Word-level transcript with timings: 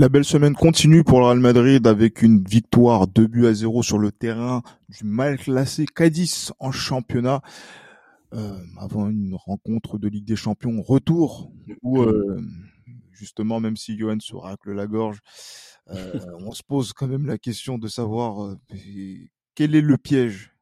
La 0.00 0.08
belle 0.08 0.24
semaine 0.24 0.54
continue 0.54 1.02
pour 1.02 1.18
le 1.18 1.26
Real 1.26 1.40
Madrid 1.40 1.84
avec 1.84 2.22
une 2.22 2.44
victoire 2.44 3.08
2 3.08 3.26
buts 3.26 3.46
à 3.48 3.52
0 3.52 3.82
sur 3.82 3.98
le 3.98 4.12
terrain 4.12 4.62
du 4.88 5.04
mal 5.04 5.38
classé 5.38 5.86
Cadiz 5.86 6.52
en 6.60 6.70
championnat. 6.70 7.42
Euh, 8.32 8.60
avant 8.78 9.08
une 9.08 9.34
rencontre 9.34 9.98
de 9.98 10.06
Ligue 10.06 10.24
des 10.24 10.36
Champions 10.36 10.80
retour 10.82 11.50
où 11.82 12.00
euh, 12.00 12.40
justement 13.10 13.58
même 13.58 13.76
si 13.76 13.98
Johan 13.98 14.20
se 14.20 14.36
racle 14.36 14.70
la 14.70 14.86
gorge, 14.86 15.18
euh, 15.90 16.20
on 16.46 16.52
se 16.52 16.62
pose 16.62 16.92
quand 16.92 17.08
même 17.08 17.26
la 17.26 17.36
question 17.36 17.76
de 17.76 17.88
savoir 17.88 18.56
quel 19.56 19.74
est 19.74 19.80
le 19.80 19.96
piège 19.96 20.52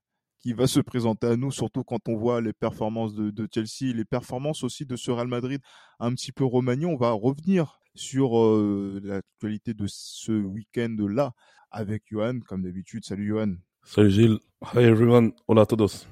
qui 0.41 0.55
va 0.55 0.67
se 0.67 0.81
présenter 0.81 1.27
à 1.27 1.37
nous, 1.37 1.51
surtout 1.51 1.85
quand 1.85 2.09
on 2.09 2.17
voit 2.17 2.41
les 2.41 2.55
performances 2.55 3.15
de, 3.15 3.49
Chelsea, 3.53 3.95
les 3.95 4.07
performances 4.07 4.65
aussi 4.65 4.87
de 4.87 4.97
ce 4.97 5.11
Real 5.11 5.29
Madrid 5.29 5.61
un 6.01 6.15
petit 6.15 6.33
peu 6.33 6.47
remanié. 6.47 6.87
On 6.87 6.97
va 6.97 7.11
revenir 7.11 7.83
sur 7.99 8.39
euh, 8.39 9.01
l'actualité 9.03 9.75
de 9.75 9.87
ce 9.89 10.33
week-end-là 10.33 11.33
avec 11.71 12.05
Johan, 12.11 12.41
comme 12.47 12.63
d'habitude. 12.63 13.05
Salut 13.05 13.29
Johan. 13.29 13.55
Salut 13.85 14.11
Gilles. 14.11 14.39
Hi 14.75 14.81
everyone. 14.81 15.33
Hola 15.47 15.63
a 15.63 15.67
todos. 15.67 16.07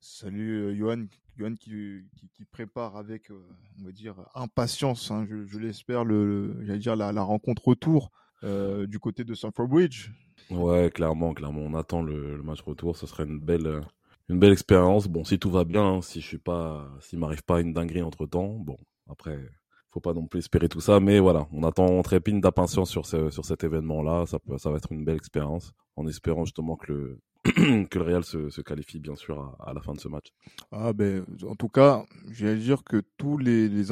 Salut 0.00 0.60
euh, 0.60 0.74
Johan. 0.74 1.06
Johan 1.36 1.54
qui, 1.54 2.02
qui, 2.34 2.44
prépare 2.44 2.96
avec, 2.96 3.30
euh, 3.30 3.46
on 3.80 3.84
va 3.84 3.92
dire, 3.92 4.14
impatience, 4.34 5.10
hein, 5.10 5.26
je, 5.28 5.44
je 5.44 5.58
l'espère, 5.58 6.04
le, 6.04 6.56
j'allais 6.64 6.78
dire 6.78 6.96
la, 6.96 7.12
la, 7.12 7.22
rencontre 7.22 7.68
retour 7.68 8.10
euh, 8.42 8.86
du 8.86 8.98
côté 8.98 9.24
de 9.24 9.34
Stamford 9.34 9.68
Bridge. 9.68 10.10
Ouais, 10.50 10.90
clairement, 10.90 11.34
clairement. 11.34 11.60
On 11.60 11.74
attend 11.74 12.02
le, 12.02 12.36
le, 12.36 12.42
match 12.42 12.62
retour. 12.62 12.96
Ce 12.96 13.06
serait 13.06 13.24
une 13.24 13.40
belle, 13.40 13.82
une 14.28 14.38
belle 14.38 14.52
expérience. 14.52 15.08
Bon, 15.08 15.24
si 15.24 15.38
tout 15.38 15.50
va 15.50 15.64
bien, 15.64 15.84
hein, 15.84 16.00
si 16.00 16.20
je 16.20 16.26
suis 16.26 16.38
pas, 16.38 16.88
s'il 17.00 17.18
m'arrive 17.18 17.42
pas 17.42 17.60
une 17.60 17.72
dinguerie 17.72 18.02
entre 18.02 18.26
temps, 18.26 18.48
bon, 18.48 18.78
après, 19.08 19.38
faut 19.96 20.00
pas 20.00 20.12
non 20.12 20.26
plus 20.26 20.40
espérer 20.40 20.68
tout 20.68 20.82
ça, 20.82 21.00
mais 21.00 21.20
voilà, 21.20 21.48
on 21.52 21.62
attend, 21.62 21.86
on 21.86 22.02
trépine 22.02 22.42
d'impatience 22.42 22.90
sur 22.90 23.06
sur 23.06 23.44
cet 23.46 23.64
événement-là. 23.64 24.26
Ça 24.26 24.38
ça 24.58 24.70
va 24.70 24.76
être 24.76 24.92
une 24.92 25.06
belle 25.06 25.16
expérience, 25.16 25.72
en 25.96 26.06
espérant 26.06 26.44
justement 26.44 26.76
que 26.76 26.92
le 26.92 27.18
que 27.90 27.98
le 27.98 28.04
Real 28.04 28.22
se, 28.24 28.60
qualifie 28.60 28.98
bien 28.98 29.14
sûr 29.14 29.56
à, 29.58 29.72
la 29.72 29.80
fin 29.80 29.94
de 29.94 30.00
ce 30.00 30.08
match. 30.08 30.26
Ah 30.70 30.92
ben, 30.92 31.24
en 31.48 31.54
tout 31.54 31.68
cas, 31.68 32.04
j'allais 32.30 32.56
dire 32.56 32.84
que 32.84 33.02
tous 33.16 33.38
les, 33.38 33.68
les 33.70 33.84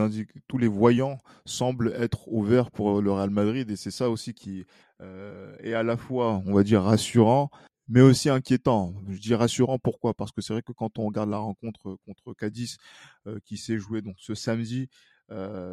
tous 0.47 0.59
les 0.59 0.69
voyants 0.69 1.19
semblent 1.47 1.95
être 1.97 2.29
ouverts 2.29 2.71
pour 2.71 3.01
le 3.01 3.11
Real 3.11 3.31
Madrid 3.31 3.71
et 3.71 3.77
c'est 3.77 3.91
ça 3.91 4.11
aussi 4.11 4.35
qui 4.35 4.67
euh, 5.01 5.57
est 5.61 5.73
à 5.73 5.85
la 5.85 5.97
fois, 5.97 6.43
on 6.45 6.53
va 6.53 6.65
dire, 6.65 6.83
rassurant 6.83 7.51
mais 7.89 8.01
aussi 8.01 8.29
inquiétant. 8.31 8.95
Je 9.09 9.19
dis 9.19 9.35
rassurant 9.35 9.79
pourquoi? 9.79 10.15
Parce 10.15 10.33
que 10.33 10.41
c'est 10.41 10.53
vrai 10.53 10.63
que 10.63 10.73
quand 10.73 10.99
on 10.99 11.07
regarde 11.07 11.31
la 11.31 11.39
rencontre 11.39 11.97
contre 12.07 12.35
Cadiz 12.35 12.79
euh, 13.27 13.39
qui 13.45 13.57
s'est 13.57 13.79
jouée 13.79 14.03
donc 14.03 14.17
ce 14.19 14.35
samedi, 14.35 14.89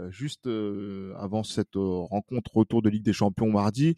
juste 0.10 0.48
euh, 0.48 1.14
avant 1.18 1.44
cette 1.44 1.76
rencontre 1.76 2.56
retour 2.56 2.82
de 2.82 2.90
Ligue 2.90 3.04
des 3.04 3.14
Champions 3.14 3.52
mardi, 3.52 3.96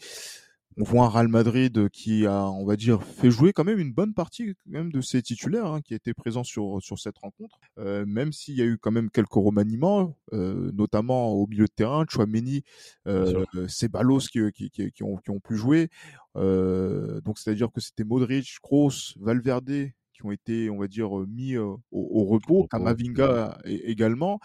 on 0.78 0.84
voit 0.84 1.06
un 1.06 1.10
Real 1.10 1.28
Madrid 1.28 1.90
qui 1.90 2.26
a, 2.26 2.46
on 2.50 2.66
va 2.66 2.76
dire, 2.76 3.04
fait 3.04 3.30
jouer 3.30 3.54
quand 3.54 3.64
même 3.64 3.80
une 3.80 3.94
bonne 3.94 4.14
partie 4.14 4.56
même 4.66 4.92
de 4.92 5.02
ses 5.02 5.22
titulaires 5.22 5.68
hein, 5.68 5.82
qui 5.82 5.94
étaient 5.94 6.14
présents 6.14 6.44
sur 6.44 6.82
sur 6.82 6.98
cette 7.00 7.18
rencontre, 7.18 7.60
euh, 7.78 8.06
même 8.06 8.32
s'il 8.34 8.56
y 8.56 8.62
a 8.62 8.66
eu 8.66 8.78
quand 8.78 8.92
même 8.92 9.10
quelques 9.10 9.34
remaniements, 9.34 10.18
euh, 10.34 10.72
notamment 10.74 11.32
au 11.34 11.46
milieu 11.48 11.66
de 11.66 11.72
terrain, 11.76 12.06
Chouameni, 12.10 12.64
euh, 13.08 13.46
Ceballos 13.68 14.20
qui, 14.20 14.40
qui, 14.52 14.70
qui, 14.72 14.92
qui, 14.92 15.04
ont, 15.04 15.18
qui 15.18 15.30
ont 15.30 15.40
pu 15.40 15.56
jouer. 15.58 15.90
Euh, 16.36 17.22
donc 17.22 17.38
c'est-à-dire 17.38 17.72
que 17.72 17.82
c'était 17.82 18.04
Modric, 18.04 18.58
Kroos, 18.62 19.14
Valverde 19.20 19.92
qui 20.14 20.26
ont 20.26 20.32
été, 20.32 20.70
on 20.70 20.78
va 20.78 20.88
dire, 20.88 21.10
mis 21.28 21.58
au, 21.58 21.82
au, 21.92 22.26
repos, 22.26 22.68
Kamavinga 22.70 23.58
également. 23.66 24.40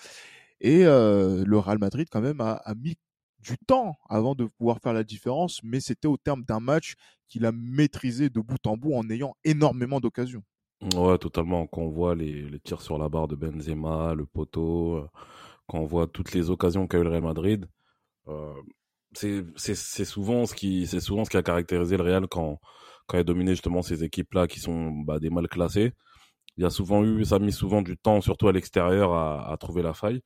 Et 0.61 0.85
le 0.85 1.59
Real 1.59 1.79
Madrid 1.79 2.09
quand 2.11 2.21
même 2.21 2.41
a, 2.41 2.63
mis 2.77 2.97
du 3.41 3.57
temps 3.67 3.97
avant 4.09 4.35
de 4.35 4.47
pouvoir 4.59 4.81
faire 4.81 4.93
la 4.93 5.05
différence, 5.05 5.61
mais 5.63 5.81
c'était 5.81 6.09
au 6.09 6.17
terme 6.17 6.45
d'un 6.45 6.61
match 6.61 6.95
qu'il 7.29 7.47
a 7.47 7.53
maîtrisé 7.53 8.31
de 8.31 8.41
bout 8.41 8.67
en 8.67 8.77
bout 8.77 8.95
en 8.95 9.09
ayant 9.11 9.35
énormément 9.45 10.01
d'occasions. 10.01 10.43
Ouais, 10.97 11.19
totalement. 11.19 11.67
Quand 11.67 11.83
on 11.83 11.91
voit 11.91 12.15
les, 12.15 12.59
tirs 12.61 12.83
sur 12.83 12.99
la 12.99 13.09
barre 13.09 13.29
de 13.29 13.37
Benzema, 13.37 14.15
le 14.15 14.27
poteau, 14.27 15.05
quand 15.69 15.79
on 15.79 15.87
voit 15.87 16.07
toutes 16.07 16.33
les 16.33 16.51
occasions 16.51 16.87
qu'a 16.87 16.99
eu 16.99 17.05
le 17.05 17.11
Real 17.11 17.23
Madrid, 17.23 17.69
c'est 19.15 20.05
souvent 20.05 20.47
ce 20.47 20.55
qui 20.55 20.87
a 21.37 21.43
caractérisé 21.43 21.97
le 21.97 22.03
Real 22.03 22.27
quand 22.29 22.59
quand 23.09 23.17
il 23.17 23.21
a 23.21 23.25
dominé 23.25 23.53
justement 23.53 23.83
ces 23.83 24.05
équipes 24.05 24.35
là 24.35 24.47
qui 24.47 24.61
sont 24.61 24.91
bah, 24.91 25.19
des 25.19 25.31
mal 25.31 25.49
classés. 25.49 25.93
Il 26.57 26.63
y 26.63 26.67
a 26.67 26.71
souvent 26.71 27.05
eu, 27.05 27.25
ça 27.25 27.37
a 27.37 27.39
mis 27.39 27.53
souvent 27.53 27.83
du 27.83 27.97
temps, 27.97 28.21
surtout 28.21 28.49
à 28.49 28.53
l'extérieur, 28.53 29.15
à 29.15 29.57
trouver 29.59 29.83
la 29.83 29.95
faille. 29.95 30.23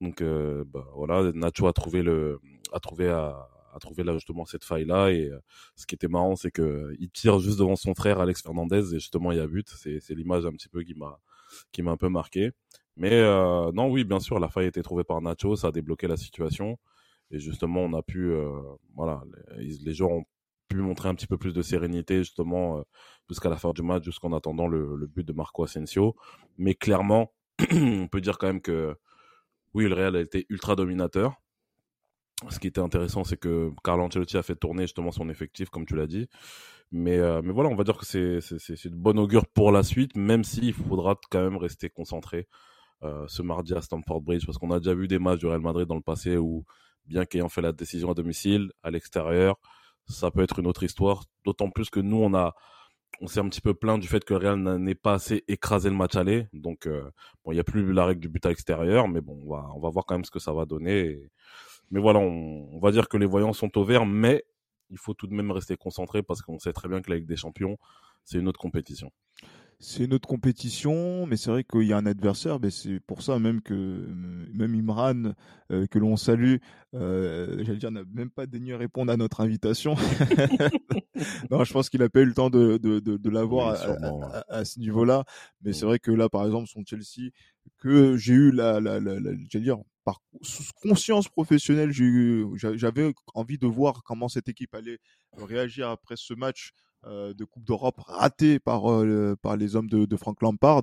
Donc 0.00 0.22
euh, 0.22 0.64
bah, 0.66 0.86
voilà, 0.94 1.32
Nacho 1.32 1.66
a 1.66 1.72
trouvé 1.72 2.02
le, 2.02 2.38
a 2.72 2.80
trouvé 2.80 3.08
à, 3.08 3.48
a 3.74 3.78
trouvé 3.78 4.04
là 4.04 4.14
justement 4.14 4.44
cette 4.44 4.64
faille 4.64 4.84
là 4.84 5.08
et 5.10 5.26
euh, 5.30 5.38
ce 5.76 5.86
qui 5.86 5.94
était 5.94 6.08
marrant 6.08 6.36
c'est 6.36 6.50
que 6.50 6.94
il 6.98 7.10
tire 7.10 7.38
juste 7.38 7.58
devant 7.58 7.76
son 7.76 7.94
frère 7.94 8.20
Alex 8.20 8.42
Fernandez 8.42 8.94
et 8.94 8.98
justement 8.98 9.32
il 9.32 9.38
y 9.38 9.40
a 9.40 9.46
but. 9.46 9.68
C'est 9.68 10.10
l'image 10.10 10.46
un 10.46 10.52
petit 10.52 10.68
peu 10.68 10.82
qui 10.82 10.94
m'a 10.94 11.18
qui 11.72 11.82
m'a 11.82 11.92
un 11.92 11.96
peu 11.96 12.08
marqué. 12.08 12.50
Mais 12.96 13.12
euh, 13.12 13.70
non 13.72 13.88
oui 13.90 14.04
bien 14.04 14.20
sûr 14.20 14.38
la 14.38 14.48
faille 14.48 14.66
a 14.66 14.68
été 14.68 14.82
trouvée 14.82 15.04
par 15.04 15.20
Nacho, 15.20 15.56
ça 15.56 15.68
a 15.68 15.72
débloqué 15.72 16.08
la 16.08 16.16
situation 16.16 16.78
et 17.30 17.38
justement 17.38 17.82
on 17.82 17.92
a 17.94 18.02
pu 18.02 18.30
euh, 18.32 18.50
voilà 18.94 19.22
les, 19.56 19.76
les 19.78 19.94
joueurs 19.94 20.12
ont 20.12 20.24
pu 20.68 20.76
montrer 20.78 21.08
un 21.08 21.14
petit 21.14 21.26
peu 21.26 21.38
plus 21.38 21.52
de 21.54 21.62
sérénité 21.62 22.18
justement 22.18 22.78
euh, 22.78 22.82
jusqu'à 23.28 23.48
la 23.48 23.56
fin 23.56 23.72
du 23.72 23.82
match 23.82 24.04
jusqu'en 24.04 24.32
attendant 24.32 24.66
le, 24.68 24.96
le 24.96 25.06
but 25.06 25.26
de 25.26 25.32
Marco 25.32 25.64
Asensio. 25.64 26.16
Mais 26.56 26.74
clairement 26.74 27.32
on 27.72 28.08
peut 28.08 28.20
dire 28.20 28.38
quand 28.38 28.48
même 28.48 28.60
que 28.60 28.96
oui, 29.78 29.88
le 29.88 29.94
Real 29.94 30.16
a 30.16 30.20
été 30.20 30.44
ultra 30.50 30.74
dominateur. 30.74 31.36
Ce 32.50 32.58
qui 32.58 32.66
était 32.66 32.80
intéressant, 32.80 33.22
c'est 33.22 33.36
que 33.36 33.70
Carlo 33.84 34.02
Ancelotti 34.02 34.36
a 34.36 34.42
fait 34.42 34.56
tourner 34.56 34.82
justement 34.82 35.12
son 35.12 35.28
effectif, 35.28 35.70
comme 35.70 35.86
tu 35.86 35.94
l'as 35.94 36.08
dit. 36.08 36.26
Mais, 36.90 37.18
euh, 37.18 37.42
mais 37.44 37.52
voilà, 37.52 37.70
on 37.70 37.76
va 37.76 37.84
dire 37.84 37.96
que 37.96 38.04
c'est, 38.04 38.40
c'est, 38.40 38.88
de 38.88 38.96
bonne 38.96 39.20
augure 39.20 39.46
pour 39.46 39.70
la 39.70 39.84
suite, 39.84 40.16
même 40.16 40.42
s'il 40.42 40.72
faudra 40.72 41.14
quand 41.30 41.40
même 41.40 41.56
rester 41.56 41.90
concentré 41.90 42.48
euh, 43.04 43.24
ce 43.28 43.40
mardi 43.42 43.72
à 43.72 43.80
Stamford 43.80 44.20
Bridge, 44.20 44.46
parce 44.46 44.58
qu'on 44.58 44.72
a 44.72 44.80
déjà 44.80 44.94
vu 44.94 45.06
des 45.06 45.20
matchs 45.20 45.38
du 45.38 45.46
Real 45.46 45.60
Madrid 45.60 45.86
dans 45.86 45.94
le 45.94 46.00
passé 46.00 46.36
où, 46.36 46.64
bien 47.06 47.24
qu'ayant 47.24 47.48
fait 47.48 47.62
la 47.62 47.70
décision 47.70 48.10
à 48.10 48.14
domicile, 48.14 48.72
à 48.82 48.90
l'extérieur, 48.90 49.60
ça 50.08 50.32
peut 50.32 50.42
être 50.42 50.58
une 50.58 50.66
autre 50.66 50.82
histoire. 50.82 51.22
D'autant 51.44 51.70
plus 51.70 51.88
que 51.88 52.00
nous, 52.00 52.16
on 52.16 52.34
a, 52.34 52.56
on 53.20 53.26
s'est 53.26 53.40
un 53.40 53.48
petit 53.48 53.60
peu 53.60 53.74
plaint 53.74 54.00
du 54.00 54.08
fait 54.08 54.24
que 54.24 54.34
le 54.34 54.40
Real 54.40 54.58
n'ait 54.78 54.94
pas 54.94 55.14
assez 55.14 55.44
écrasé 55.48 55.90
le 55.90 55.96
match 55.96 56.16
aller. 56.16 56.46
Donc, 56.52 56.86
euh, 56.86 57.10
bon, 57.44 57.52
il 57.52 57.54
n'y 57.54 57.60
a 57.60 57.64
plus 57.64 57.92
la 57.92 58.04
règle 58.06 58.20
du 58.20 58.28
but 58.28 58.44
à 58.46 58.50
l'extérieur, 58.50 59.08
mais 59.08 59.20
bon, 59.20 59.40
on 59.44 59.50
va, 59.50 59.68
on 59.74 59.80
va 59.80 59.90
voir 59.90 60.04
quand 60.06 60.14
même 60.14 60.24
ce 60.24 60.30
que 60.30 60.38
ça 60.38 60.52
va 60.52 60.64
donner. 60.66 61.30
Mais 61.90 62.00
voilà, 62.00 62.20
on, 62.20 62.68
on, 62.72 62.78
va 62.78 62.90
dire 62.92 63.08
que 63.08 63.16
les 63.16 63.26
voyants 63.26 63.52
sont 63.52 63.76
au 63.78 63.84
vert, 63.84 64.06
mais 64.06 64.44
il 64.90 64.98
faut 64.98 65.14
tout 65.14 65.26
de 65.26 65.34
même 65.34 65.50
rester 65.50 65.76
concentré 65.76 66.22
parce 66.22 66.42
qu'on 66.42 66.58
sait 66.58 66.72
très 66.72 66.88
bien 66.88 67.02
que 67.02 67.10
la 67.10 67.16
Ligue 67.16 67.28
des 67.28 67.36
Champions, 67.36 67.76
c'est 68.24 68.38
une 68.38 68.48
autre 68.48 68.60
compétition 68.60 69.10
c'est 69.80 70.04
une 70.04 70.14
autre 70.14 70.26
compétition, 70.26 71.24
mais 71.26 71.36
c'est 71.36 71.50
vrai 71.50 71.62
qu'il 71.62 71.82
y 71.82 71.92
a 71.92 71.96
un 71.96 72.06
adversaire. 72.06 72.58
Mais 72.58 72.70
c'est 72.70 72.98
pour 73.00 73.22
ça 73.22 73.38
même 73.38 73.62
que 73.62 73.74
même 74.52 74.74
Imran, 74.74 75.34
euh, 75.70 75.86
que 75.86 75.98
l'on 76.00 76.16
salue, 76.16 76.56
euh, 76.94 77.62
j'allais 77.64 77.78
dire, 77.78 77.92
n'a 77.92 78.02
même 78.12 78.30
pas 78.30 78.46
daigné 78.46 78.74
répondre 78.74 79.12
à 79.12 79.16
notre 79.16 79.40
invitation. 79.40 79.94
non, 81.50 81.62
je 81.62 81.72
pense 81.72 81.88
qu'il 81.90 82.02
a 82.02 82.08
pas 82.08 82.20
eu 82.20 82.24
le 82.24 82.34
temps 82.34 82.50
de, 82.50 82.76
de, 82.78 82.98
de, 82.98 83.16
de 83.16 83.30
l'avoir 83.30 83.80
oui, 83.80 83.96
à, 84.02 84.38
à, 84.48 84.58
à, 84.58 84.64
ce 84.64 84.80
niveau-là. 84.80 85.24
Mais 85.62 85.72
c'est 85.72 85.86
vrai 85.86 86.00
que 86.00 86.10
là, 86.10 86.28
par 86.28 86.44
exemple, 86.44 86.66
son 86.66 86.82
Chelsea, 86.84 87.30
que 87.78 88.16
j'ai 88.16 88.34
eu 88.34 88.50
la, 88.50 88.80
la, 88.80 88.98
la, 88.98 89.20
la 89.20 89.30
j'allais 89.48 89.64
dire, 89.64 89.78
par 90.04 90.20
conscience 90.82 91.28
professionnelle, 91.28 91.92
j'avais 91.92 93.12
envie 93.34 93.58
de 93.58 93.66
voir 93.66 94.02
comment 94.02 94.28
cette 94.28 94.48
équipe 94.48 94.74
allait 94.74 94.98
réagir 95.36 95.88
après 95.88 96.16
ce 96.16 96.34
match 96.34 96.72
euh, 97.06 97.34
de 97.34 97.44
Coupe 97.44 97.64
d'Europe 97.64 98.00
raté 98.06 98.58
par, 98.58 98.90
euh, 98.90 99.36
par 99.40 99.56
les 99.56 99.76
hommes 99.76 99.88
de, 99.88 100.04
de 100.04 100.16
Frank 100.16 100.40
Lampard. 100.42 100.82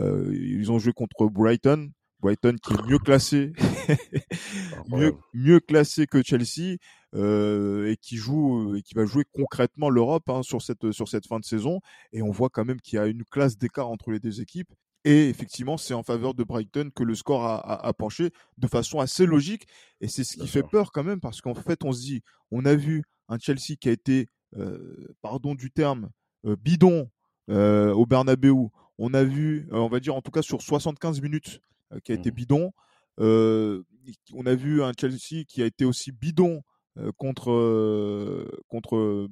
Euh, 0.00 0.30
ils 0.32 0.70
ont 0.70 0.78
joué 0.78 0.92
contre 0.92 1.26
Brighton. 1.26 1.90
Brighton 2.20 2.56
qui 2.60 2.74
est 2.74 2.82
mieux 2.88 2.98
classé, 2.98 3.52
mieux, 4.88 5.14
mieux 5.34 5.60
classé 5.60 6.08
que 6.08 6.20
Chelsea 6.20 6.78
et 7.14 7.96
qui 8.00 8.16
joue 8.16 8.74
et 8.74 8.82
qui 8.82 8.94
va 8.94 9.04
jouer 9.04 9.22
concrètement 9.32 9.88
l'Europe 9.88 10.28
hein, 10.28 10.42
sur 10.42 10.60
cette 10.60 10.90
sur 10.90 11.08
cette 11.08 11.28
fin 11.28 11.38
de 11.38 11.44
saison. 11.44 11.80
Et 12.12 12.20
on 12.20 12.32
voit 12.32 12.48
quand 12.48 12.64
même 12.64 12.80
qu'il 12.80 12.96
y 12.96 12.98
a 12.98 13.06
une 13.06 13.24
classe 13.24 13.56
d'écart 13.56 13.88
entre 13.88 14.10
les 14.10 14.18
deux 14.18 14.40
équipes. 14.40 14.72
Et 15.04 15.28
effectivement, 15.28 15.76
c'est 15.76 15.94
en 15.94 16.02
faveur 16.02 16.34
de 16.34 16.44
Brighton 16.44 16.90
que 16.94 17.04
le 17.04 17.14
score 17.14 17.44
a, 17.46 17.92
penché 17.94 18.30
de 18.58 18.66
façon 18.66 19.00
assez 19.00 19.26
logique. 19.26 19.66
Et 20.00 20.08
c'est 20.08 20.24
ce 20.24 20.36
qui 20.36 20.48
fait 20.48 20.62
peur 20.62 20.92
quand 20.92 21.04
même, 21.04 21.20
parce 21.20 21.40
qu'en 21.40 21.54
fait, 21.54 21.84
on 21.84 21.92
se 21.92 22.00
dit, 22.00 22.22
on 22.50 22.64
a 22.64 22.74
vu 22.74 23.04
un 23.28 23.38
Chelsea 23.38 23.76
qui 23.80 23.88
a 23.88 23.92
été, 23.92 24.28
pardon 25.22 25.54
du 25.54 25.70
terme, 25.70 26.10
bidon 26.44 27.10
au 27.48 28.06
Bernabeu. 28.06 28.54
On 28.98 29.14
a 29.14 29.22
vu, 29.22 29.68
on 29.70 29.88
va 29.88 30.00
dire 30.00 30.14
en 30.14 30.22
tout 30.22 30.30
cas 30.30 30.42
sur 30.42 30.62
75 30.62 31.20
minutes, 31.20 31.60
qui 32.04 32.12
a 32.12 32.14
été 32.14 32.30
mmh. 32.30 32.34
bidon. 32.34 32.72
on 33.18 34.46
a 34.46 34.54
vu 34.54 34.82
un 34.82 34.92
Chelsea 34.98 35.44
qui 35.46 35.62
a 35.62 35.66
été 35.66 35.84
aussi 35.84 36.12
bidon 36.12 36.62
contre, 37.16 38.48
contre, 38.68 39.28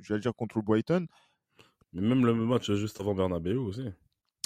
j'allais 0.00 0.20
dire 0.20 0.34
contre 0.34 0.60
Brighton. 0.60 1.06
Mais 1.92 2.02
même 2.02 2.26
le 2.26 2.34
match 2.34 2.72
juste 2.72 3.00
avant 3.00 3.14
Bernabeu 3.14 3.56
aussi. 3.56 3.88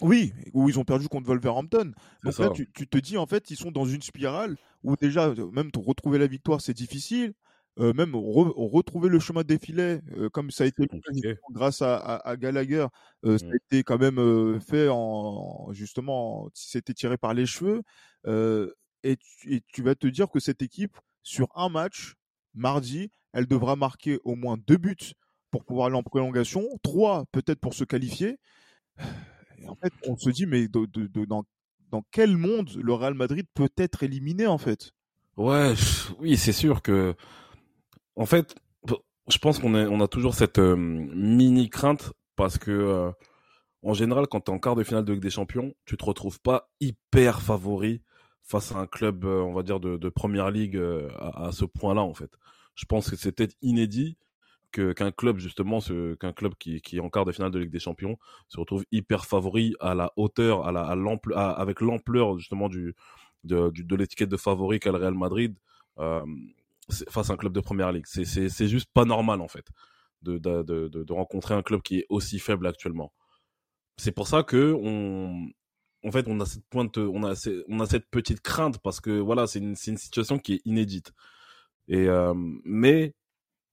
Oui, 0.03 0.33
où 0.53 0.69
ils 0.69 0.79
ont 0.79 0.85
perdu 0.85 1.09
contre 1.09 1.27
Wolverhampton. 1.27 1.93
Donc 2.23 2.39
là, 2.39 2.51
tu, 2.51 2.67
te 2.67 2.99
dis, 2.99 3.17
en 3.17 3.27
fait, 3.27 3.51
ils 3.51 3.57
sont 3.57 3.73
dans 3.73 3.85
une 3.85 4.03
spirale 4.03 4.57
où 4.85 4.95
déjà, 4.97 5.35
même 5.53 5.71
retrouver 5.77 6.19
la 6.19 6.27
victoire, 6.27 6.61
c'est 6.61 6.75
difficile. 6.75 7.35
Euh, 7.79 7.93
même 7.93 8.15
retrouver 8.15 9.09
le 9.09 9.21
chemin 9.21 9.43
des 9.43 9.59
filets, 9.59 10.01
euh, 10.17 10.29
comme 10.29 10.51
ça 10.51 10.65
a 10.65 10.67
été 10.67 10.89
grâce 11.53 11.81
à, 11.81 12.37
Gallagher, 12.37 12.87
euh, 13.25 13.39
ça 13.39 13.47
a 13.47 13.49
mmh. 13.51 13.55
été 13.55 13.83
quand 13.85 13.99
même 13.99 14.61
fait 14.61 14.89
en 14.91 15.69
justement, 15.73 16.51
c'était 16.55 16.95
tiré 16.95 17.17
par 17.17 17.35
les 17.35 17.47
cheveux. 17.47 17.83
Et 19.05 19.17
tu, 19.17 19.63
tu, 19.73 19.83
vas 19.83 19.95
te 19.95 20.09
dire 20.09 20.29
que 20.29 20.41
cette 20.41 20.61
équipe, 20.61 20.97
sur 21.23 21.49
un 21.55 21.69
match, 21.69 22.15
mardi, 22.53 23.13
elle 23.33 23.47
devra 23.47 23.77
marquer 23.77 24.19
au 24.25 24.35
moins 24.35 24.57
deux 24.67 24.77
buts 24.77 25.15
pour 25.53 25.65
pouvoir 25.65 25.87
aller 25.87 25.97
en 25.97 26.03
prolongation, 26.03 26.67
trois 26.83 27.27
peut-être 27.31 27.61
pour 27.61 27.75
se 27.75 27.85
qualifier 27.85 28.39
en 29.67 29.75
fait, 29.77 29.93
on 30.07 30.17
se 30.17 30.31
dit, 30.31 30.47
mais 30.47 30.69
dans, 30.69 30.87
dans 31.91 32.03
quel 32.11 32.37
monde 32.37 32.71
le 32.81 32.93
Real 32.93 33.15
Madrid 33.15 33.47
peut 33.55 33.71
être 33.77 34.03
éliminé, 34.03 34.47
en 34.47 34.59
fait? 34.59 34.93
Ouais, 35.37 35.75
oui, 36.19 36.37
c'est 36.37 36.53
sûr 36.53 36.83
que. 36.83 37.15
En 38.19 38.27
fait, 38.27 38.57
je 39.31 39.39
pense 39.39 39.61
qu'on 39.61 39.73
on 39.75 40.01
a 40.01 40.09
toujours 40.09 40.35
cette 40.35 40.59
euh, 40.59 40.75
mini 40.77 41.71
crainte 41.71 42.13
parce 42.35 42.59
que, 42.59 42.73
euh, 42.73 43.13
en 43.83 43.95
général, 43.95 44.27
quand 44.27 44.41
tu 44.41 44.51
en 44.51 44.59
quart 44.59 44.75
de 44.75 44.83
finale 44.83 45.05
de 45.05 45.13
Ligue 45.13 45.23
des 45.23 45.31
Champions, 45.31 45.73
tu 45.85 45.97
te 45.97 46.05
retrouves 46.05 46.41
pas 46.41 46.69
hyper 46.81 47.41
favori 47.41 48.03
face 48.43 48.73
à 48.73 48.79
un 48.79 48.89
club, 48.89 49.25
euh, 49.25 49.41
on 49.43 49.53
va 49.55 49.63
dire, 49.63 49.79
de, 49.79 50.09
première 50.09 50.51
ligue 50.51 50.77
à, 51.17 51.47
à, 51.47 51.53
ce 51.53 51.65
point-là, 51.65 52.03
en 52.03 52.13
fait. 52.13 52.33
Je 52.75 52.87
pense 52.87 53.09
que 53.09 53.15
c'était 53.15 53.49
inédit 53.63 54.19
qu'un 54.73 55.13
club 55.13 55.39
justement 55.39 55.79
qu'un 56.21 56.33
club 56.33 56.55
qui, 56.59 56.83
est 56.93 57.01
en 57.01 57.09
quart 57.09 57.25
de 57.25 57.33
finale 57.33 57.51
de 57.53 57.59
Ligue 57.59 57.71
des 57.71 57.79
Champions 57.79 58.19
se 58.49 58.61
retrouve 58.61 58.85
hyper 58.93 59.25
favori 59.25 59.75
à 59.81 59.95
la 59.95 60.13
hauteur 60.17 60.67
à 60.67 60.73
la 60.73 60.83
avec 61.53 61.81
l'ampleur 61.81 62.37
justement 62.39 62.69
de, 62.69 62.95
de 63.45 63.97
l'étiquette 63.97 64.29
de 64.29 64.37
favori 64.37 64.79
qu'a 64.79 64.93
le 64.93 64.99
Real 64.99 65.15
Madrid 65.15 65.57
euh, 65.99 66.25
face 67.09 67.31
à 67.31 67.35
un 67.35 67.37
club 67.37 67.53
de 67.53 67.61
première 67.61 67.93
ligue 67.93 68.07
c'est 68.07 68.69
juste 68.69 68.89
pas 68.93 69.05
normal 69.05 69.41
en 69.41 69.49
fait 69.49 69.67
de 70.23 70.39
de, 70.39 70.89
de 70.89 71.13
rencontrer 71.13 71.55
un 71.55 71.63
club 71.63 71.83
qui 71.83 71.99
est 71.99 72.07
aussi 72.09 72.39
faible 72.39 72.67
actuellement 72.67 73.13
c'est 73.97 74.13
pour 74.13 74.29
ça 74.29 74.43
que 74.43 74.75
on 74.81 75.49
en 76.05 76.11
fait 76.11 76.27
on 76.29 76.41
a 76.41 76.47
cette 76.47 76.67
pointe 76.69 76.99
on 76.99 77.25
a 77.25 77.35
on 77.69 77.81
a 77.81 77.87
cette 77.87 78.11
petite 78.11 78.41
crainte 78.41 78.79
parce 78.79 79.01
que 79.01 79.19
voilà 79.19 79.47
c'est 79.47 79.59
une 79.59 79.75
une 79.87 79.99
situation 79.99 80.39
qui 80.39 80.55
est 80.55 80.61
inédite 80.65 81.13
et 81.89 82.09
euh, 82.09 82.35
mais 82.65 83.15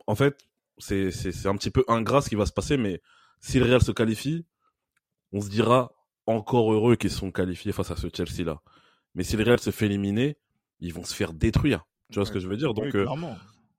en 0.07 0.15
fait 0.15 0.47
c'est, 0.77 1.45
un 1.45 1.55
petit 1.55 1.71
peu 1.71 1.83
ingrat 1.87 2.21
ce 2.21 2.29
qui 2.29 2.35
va 2.35 2.45
se 2.45 2.51
passer, 2.51 2.77
mais 2.77 3.01
si 3.39 3.59
le 3.59 3.65
Real 3.65 3.81
se 3.81 3.91
qualifie, 3.91 4.45
on 5.31 5.41
se 5.41 5.49
dira 5.49 5.91
encore 6.25 6.71
heureux 6.73 6.95
qu'ils 6.95 7.11
sont 7.11 7.31
qualifiés 7.31 7.71
face 7.71 7.91
à 7.91 7.95
ce 7.95 8.07
Chelsea-là. 8.13 8.61
Mais 9.13 9.23
si 9.23 9.37
le 9.37 9.43
Real 9.43 9.59
se 9.59 9.71
fait 9.71 9.85
éliminer, 9.85 10.37
ils 10.79 10.93
vont 10.93 11.03
se 11.03 11.13
faire 11.13 11.33
détruire. 11.33 11.85
Tu 12.11 12.19
vois 12.19 12.25
ce 12.25 12.31
que 12.31 12.39
je 12.39 12.47
veux 12.47 12.57
dire? 12.57 12.73
Donc, 12.73 12.93
euh, 12.95 13.05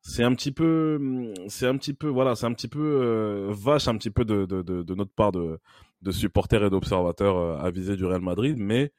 c'est 0.00 0.25
un 0.25 0.34
petit 0.34 0.52
peu, 0.52 1.32
c'est 1.49 1.67
un 1.67 1.76
petit 1.76 1.94
peu, 1.94 2.08
voilà, 2.08 2.34
c'est 2.34 2.46
un 2.46 2.52
petit 2.52 2.69
peu 2.69 2.81
euh, 2.81 3.52
vache, 3.52 3.88
un 3.88 3.96
petit 3.96 4.11
peu 4.11 4.25
de, 4.25 4.44
de, 4.44 4.62
de, 4.62 4.94
notre 4.94 5.12
part 5.12 5.32
de, 5.32 5.58
de 6.02 6.11
supporters 6.11 6.64
et 6.64 6.70
d'observateurs 6.70 7.37
euh, 7.37 7.58
avisés 7.58 7.96
du 7.96 8.05
Real 8.05 8.20
Madrid. 8.20 8.56
Mais 8.58 8.93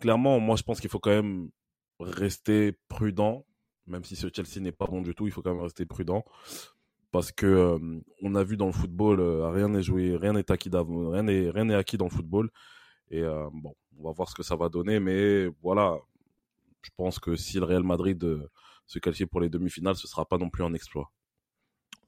clairement, 0.00 0.40
moi, 0.40 0.56
je 0.56 0.62
pense 0.62 0.80
qu'il 0.80 0.90
faut 0.90 0.98
quand 0.98 1.10
même 1.10 1.50
rester 2.00 2.72
prudent, 2.88 3.46
même 3.86 4.04
si 4.04 4.16
ce 4.16 4.28
Chelsea 4.34 4.60
n'est 4.62 4.72
pas 4.72 4.86
bon 4.86 5.00
du 5.00 5.14
tout, 5.14 5.26
il 5.26 5.32
faut 5.32 5.42
quand 5.42 5.52
même 5.52 5.62
rester 5.62 5.86
prudent. 5.86 6.24
Parce 7.10 7.30
que 7.30 7.78
on 8.22 8.34
a 8.34 8.42
vu 8.42 8.56
dans 8.56 8.66
le 8.66 8.72
football 8.72 9.20
rien 9.20 9.68
n'est 9.68 9.84
joué, 9.84 10.16
rien 10.16 10.32
n'est 10.32 10.50
acquis 10.50 10.68
rien 10.72 11.22
n'est 11.22 11.48
rien 11.48 11.64
n'est 11.64 11.74
acquis 11.76 11.96
dans 11.96 12.06
le 12.06 12.10
football. 12.10 12.50
Et 13.10 13.22
bon, 13.22 13.72
on 14.00 14.02
va 14.02 14.10
voir 14.10 14.28
ce 14.28 14.34
que 14.34 14.42
ça 14.42 14.56
va 14.56 14.68
donner. 14.68 14.98
Mais 14.98 15.46
voilà, 15.62 15.96
je 16.84 16.90
pense 16.96 17.18
que 17.18 17.34
si 17.34 17.58
le 17.58 17.64
Real 17.64 17.82
Madrid 17.82 18.24
se 18.86 18.98
qualifie 18.98 19.26
pour 19.26 19.40
les 19.40 19.48
demi-finales, 19.48 19.96
ce 19.96 20.06
sera 20.06 20.24
pas 20.24 20.38
non 20.38 20.50
plus 20.50 20.62
un 20.62 20.74
exploit. 20.74 21.10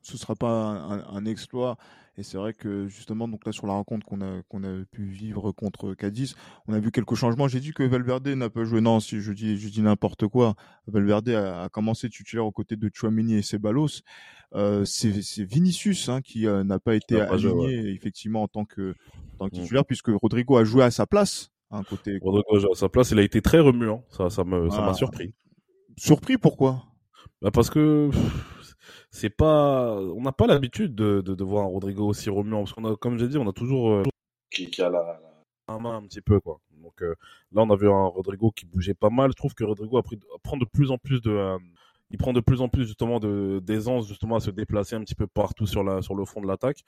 Ce 0.03 0.17
sera 0.17 0.37
pas 0.37 0.49
un 0.49 1.25
exploit 1.25 1.77
et 2.19 2.23
c'est 2.23 2.39
vrai 2.39 2.55
que 2.55 2.87
justement, 2.89 3.29
donc 3.29 3.45
là 3.45 3.53
sur 3.53 3.67
la 3.67 3.75
rencontre 3.75 4.07
qu'on 4.07 4.23
a 4.23 4.43
qu'on 4.49 4.65
a 4.65 4.85
pu 4.91 5.05
vivre 5.05 5.53
contre 5.53 5.93
Cadiz, 5.95 6.35
on 6.67 6.73
a 6.73 6.79
vu 6.79 6.91
quelques 6.91 7.15
changements. 7.15 7.47
J'ai 7.47 7.61
dit 7.61 7.73
que 7.73 7.83
Valverde 7.83 8.29
n'a 8.29 8.49
pas 8.49 8.65
joué. 8.65 8.81
Non, 8.81 9.01
si 9.01 9.21
je 9.21 9.33
dis 9.33 9.59
je 9.59 9.69
dis 9.69 9.83
n'importe 9.83 10.27
quoi. 10.27 10.55
Valverde 10.87 11.29
a, 11.29 11.69
commencé 11.69 12.09
titulaire 12.09 12.47
aux 12.47 12.53
côtés 12.53 12.77
de 12.77 12.91
Chouamini 12.93 13.35
et 13.35 13.43
Ceballos. 13.43 14.01
Euh, 14.55 14.85
c'est 14.87 15.11
Vinicius 15.45 16.09
hein, 16.09 16.23
qui 16.23 16.47
euh, 16.47 16.65
n'a 16.65 16.79
pas 16.79 16.95
été 16.95 17.21
aligné 17.21 17.91
effectivement 17.91 18.45
en 18.45 18.49
tant 18.49 18.65
que, 18.65 18.95
en 19.35 19.39
tant 19.39 19.49
que 19.51 19.57
mmh. 19.57 19.63
titulaire 19.63 19.85
puisque 19.85 20.09
Rodrigo 20.09 20.57
a 20.57 20.65
joué 20.65 20.85
à 20.85 20.91
sa 20.91 21.07
place. 21.07 21.51
Hein, 21.71 21.83
côté... 21.89 22.19
Rodrigo 22.23 22.73
à 22.73 22.77
sa 22.77 22.89
place. 22.89 23.11
Il 23.11 23.19
a 23.19 23.23
été 23.23 23.43
très 23.43 23.61
remuant. 23.61 24.05
Ça 24.11 24.31
ça 24.31 24.45
me 24.45 24.71
ça 24.71 24.81
m'a 24.81 24.91
ah. 24.91 24.95
surpris. 24.95 25.35
Surpris 25.97 26.39
pourquoi? 26.39 26.85
Bah 27.43 27.51
parce 27.51 27.71
que 27.71 28.11
c'est 29.11 29.31
pas, 29.31 29.97
on 29.97 30.21
n'a 30.21 30.33
pas 30.33 30.47
l'habitude 30.47 30.95
de, 30.95 31.21
de, 31.21 31.35
de, 31.35 31.45
voir 31.45 31.65
un 31.65 31.69
Rodrigo 31.69 32.07
aussi 32.07 32.31
remuant 32.31 32.61
parce 32.61 32.73
qu'on 32.73 32.85
a, 32.85 32.97
comme 32.97 33.19
j'ai 33.19 33.29
dit, 33.29 33.39
on 33.39 33.49
a 33.49 33.53
toujours 33.53 33.91
euh, 33.91 34.03
qui, 34.51 34.71
qui, 34.71 34.83
a 34.83 34.91
la, 34.91 35.21
la, 35.69 35.79
main 35.79 35.97
un 35.97 36.03
petit 36.03 36.21
peu 36.21 36.41
quoi. 36.41 36.61
Donc 36.83 37.03
euh, 37.03 37.15
là, 37.53 37.63
on 37.63 37.71
a 37.71 37.77
vu 37.77 37.89
un 37.89 38.07
Rodrigo 38.07 38.51
qui 38.51 38.67
bougeait 38.67 38.95
pas 38.95 39.11
mal. 39.11 39.31
Je 39.31 39.37
trouve 39.37 39.55
que 39.55 39.65
Rodrigo 39.65 39.99
a 39.99 40.03
pris, 40.03 40.19
prend 40.43 40.57
de 40.57 40.65
plus 40.65 40.91
en 40.91 40.99
plus 40.99 41.21
de, 41.23 41.31
euh, 41.31 41.59
il 42.11 42.19
prend 42.19 42.33
de 42.33 42.41
plus 42.41 42.61
en 42.61 42.69
plus 42.69 42.87
justement 42.87 43.19
de 43.19 43.61
d'aisance 43.63 44.07
justement 44.07 44.37
à 44.37 44.41
se 44.41 44.51
déplacer 44.51 44.97
un 44.97 45.01
petit 45.01 45.15
peu 45.15 45.27
partout 45.27 45.67
sur 45.67 45.83
la 45.83 46.03
sur 46.03 46.15
le 46.15 46.25
fond 46.25 46.41
de 46.41 46.47
l'attaque. 46.47 46.85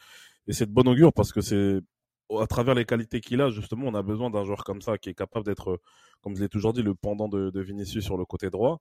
Et 0.47 0.53
c'est 0.53 0.67
de 0.67 0.73
bon 0.73 0.87
augure 0.87 1.13
parce 1.13 1.33
que 1.33 1.41
c'est 1.41 1.81
à 2.31 2.47
travers 2.47 2.75
les 2.75 2.85
qualités 2.85 3.21
qu'il 3.21 3.41
a, 3.41 3.51
justement, 3.51 3.87
on 3.87 3.95
a 3.95 4.03
besoin 4.03 4.31
d'un 4.31 4.45
joueur 4.45 4.65
comme 4.65 4.83
ça 4.83 4.99
qui 4.99 5.11
est 5.11 5.15
capable 5.15 5.47
d'être, 5.47 5.81
comme 6.23 6.37
je 6.37 6.43
l'ai 6.43 6.49
toujours 6.49 6.73
dit, 6.73 6.83
le 6.83 6.95
pendant 6.95 7.29
de, 7.29 7.51
de 7.51 7.61
Vinicius 7.61 8.05
sur 8.05 8.17
le 8.17 8.25
côté 8.25 8.51
droit. 8.51 8.81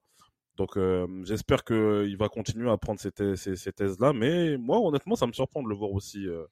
Donc 0.58 0.76
euh, 0.76 1.06
j'espère 1.24 1.62
qu'il 1.62 2.16
va 2.18 2.28
continuer 2.28 2.68
à 2.68 2.76
prendre 2.76 2.98
ces, 3.00 3.12
thèses-là. 3.12 4.12
Mais 4.12 4.58
moi, 4.58 4.80
honnêtement, 4.80 5.14
ça 5.14 5.26
me 5.26 5.32
surprend 5.32 5.62
de 5.62 5.68
le 5.68 5.74
voir 5.76 5.92
aussi, 5.92 6.26
euh, 6.26 6.42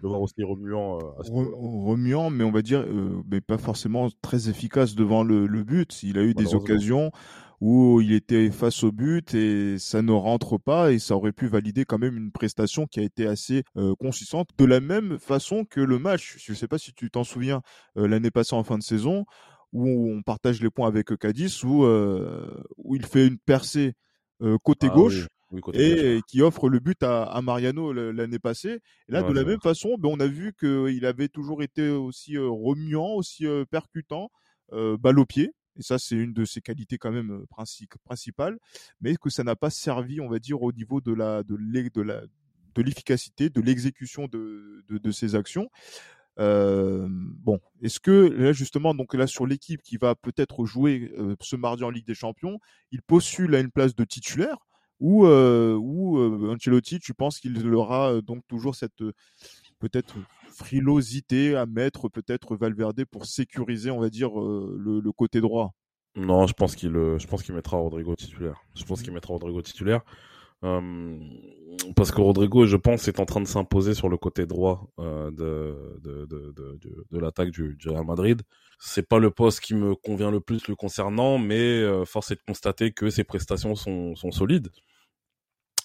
le 0.00 0.08
voir 0.08 0.22
aussi 0.22 0.42
remuant. 0.44 0.98
Euh, 1.00 1.10
remuant, 1.28 2.30
mais 2.30 2.44
on 2.44 2.52
va 2.52 2.62
dire, 2.62 2.86
mais 3.28 3.40
pas 3.40 3.58
forcément 3.58 4.08
très 4.22 4.48
efficace 4.48 4.94
devant 4.94 5.24
le, 5.24 5.46
but. 5.64 6.02
Il 6.04 6.16
a 6.16 6.22
eu 6.22 6.32
des 6.32 6.54
occasions 6.54 7.10
où 7.60 8.00
il 8.00 8.12
était 8.12 8.50
face 8.50 8.82
au 8.84 8.92
but 8.92 9.34
et 9.34 9.78
ça 9.78 10.02
ne 10.02 10.12
rentre 10.12 10.58
pas 10.58 10.92
et 10.92 10.98
ça 10.98 11.16
aurait 11.16 11.32
pu 11.32 11.46
valider 11.46 11.84
quand 11.84 11.98
même 11.98 12.16
une 12.16 12.32
prestation 12.32 12.86
qui 12.86 13.00
a 13.00 13.02
été 13.02 13.26
assez 13.26 13.64
consistante. 13.98 14.48
De 14.58 14.64
la 14.64 14.80
même 14.80 15.18
façon 15.18 15.64
que 15.64 15.80
le 15.80 15.98
match, 15.98 16.36
je 16.38 16.52
ne 16.52 16.56
sais 16.56 16.68
pas 16.68 16.78
si 16.78 16.92
tu 16.92 17.10
t'en 17.10 17.24
souviens, 17.24 17.62
l'année 17.94 18.30
passée 18.30 18.54
en 18.54 18.64
fin 18.64 18.78
de 18.78 18.82
saison, 18.82 19.24
où 19.72 20.10
on 20.10 20.22
partage 20.22 20.62
les 20.62 20.70
points 20.70 20.88
avec 20.88 21.16
Cadiz, 21.18 21.62
où, 21.64 21.84
euh, 21.84 22.62
où 22.76 22.96
il 22.96 23.04
fait 23.04 23.26
une 23.26 23.38
percée 23.38 23.94
euh, 24.42 24.56
côté 24.62 24.88
ah 24.90 24.94
gauche. 24.94 25.26
et 25.74 26.20
qui 26.28 26.42
offre 26.42 26.68
le 26.68 26.80
but 26.80 27.02
à, 27.02 27.40
Mariano 27.42 27.92
l'année 27.92 28.38
passée. 28.38 28.80
Et 29.08 29.12
là, 29.12 29.22
de 29.22 29.32
la 29.32 29.44
même 29.44 29.60
façon, 29.60 29.96
ben, 29.98 30.10
on 30.12 30.20
a 30.20 30.26
vu 30.26 30.54
qu'il 30.58 31.04
avait 31.04 31.28
toujours 31.28 31.62
été 31.62 31.88
aussi 31.88 32.36
euh, 32.36 32.48
remuant, 32.48 33.14
aussi 33.14 33.46
percutant, 33.70 34.30
balle 34.72 35.18
au 35.18 35.26
pied. 35.26 35.52
Et 35.76 35.82
ça, 35.82 35.98
c'est 35.98 36.16
une 36.16 36.32
de 36.32 36.44
ses 36.44 36.60
qualités 36.60 36.98
quand 36.98 37.12
même 37.12 37.44
principales, 38.04 38.58
mais 39.00 39.16
que 39.16 39.30
ça 39.30 39.44
n'a 39.44 39.56
pas 39.56 39.70
servi, 39.70 40.20
on 40.20 40.28
va 40.28 40.38
dire, 40.38 40.62
au 40.62 40.72
niveau 40.72 41.00
de 41.00 41.12
l'efficacité, 42.76 43.50
de 43.50 43.60
l'exécution 43.60 44.28
de, 44.28 45.10
ses 45.10 45.34
actions. 45.34 45.68
Euh, 46.38 47.08
bon, 47.08 47.60
est-ce 47.80 47.98
que 47.98 48.10
là 48.10 48.52
justement, 48.52 48.92
donc 48.92 49.14
là 49.14 49.26
sur 49.26 49.46
l'équipe 49.46 49.80
qui 49.80 49.96
va 49.96 50.14
peut-être 50.14 50.66
jouer 50.66 51.10
euh, 51.16 51.34
ce 51.40 51.56
mardi 51.56 51.82
en 51.82 51.88
Ligue 51.88 52.06
des 52.06 52.14
Champions, 52.14 52.58
il 52.92 53.00
postule 53.00 53.54
à 53.54 53.60
une 53.60 53.70
place 53.70 53.94
de 53.94 54.04
titulaire 54.04 54.58
ou 55.00 55.24
euh, 55.24 55.74
ou 55.74 56.18
Ancelotti, 56.50 56.98
tu 56.98 57.14
penses 57.14 57.40
qu'il 57.40 57.66
aura 57.72 58.20
donc 58.20 58.46
toujours 58.48 58.74
cette 58.74 59.02
peut-être 59.78 60.14
frilosité 60.54 61.56
à 61.56 61.66
mettre 61.66 62.08
peut-être 62.08 62.56
Valverde 62.56 63.04
pour 63.04 63.26
sécuriser, 63.26 63.90
on 63.90 64.00
va 64.00 64.10
dire 64.10 64.30
le, 64.38 65.00
le 65.00 65.12
côté 65.12 65.40
droit 65.40 65.74
Non, 66.16 66.46
je 66.46 66.54
pense 66.54 66.76
qu'il 66.76 66.92
je 66.92 67.26
pense 67.26 67.48
mettra 67.50 67.76
Rodrigo 67.76 68.14
titulaire. 68.14 68.60
Je 68.74 68.84
pense 68.84 69.02
qu'il 69.02 69.12
mettra 69.12 69.32
Rodrigo 69.32 69.62
titulaire. 69.62 70.02
Euh, 70.64 71.18
parce 71.94 72.10
que 72.10 72.20
Rodrigo, 72.20 72.66
je 72.66 72.76
pense, 72.76 73.08
est 73.08 73.20
en 73.20 73.26
train 73.26 73.40
de 73.40 73.46
s'imposer 73.46 73.94
sur 73.94 74.08
le 74.08 74.16
côté 74.16 74.46
droit 74.46 74.88
euh, 74.98 75.30
de, 75.30 76.00
de, 76.02 76.26
de, 76.26 76.54
de, 77.10 77.18
l'attaque 77.18 77.50
du, 77.50 77.76
Real 77.84 78.04
Madrid. 78.04 78.42
C'est 78.78 79.06
pas 79.06 79.18
le 79.18 79.30
poste 79.30 79.60
qui 79.60 79.74
me 79.74 79.94
convient 79.94 80.30
le 80.30 80.40
plus 80.40 80.66
le 80.68 80.74
concernant, 80.74 81.38
mais 81.38 81.82
euh, 81.82 82.04
force 82.04 82.30
est 82.30 82.36
de 82.36 82.42
constater 82.46 82.92
que 82.92 83.10
ses 83.10 83.24
prestations 83.24 83.74
sont, 83.74 84.14
sont 84.16 84.30
solides. 84.30 84.70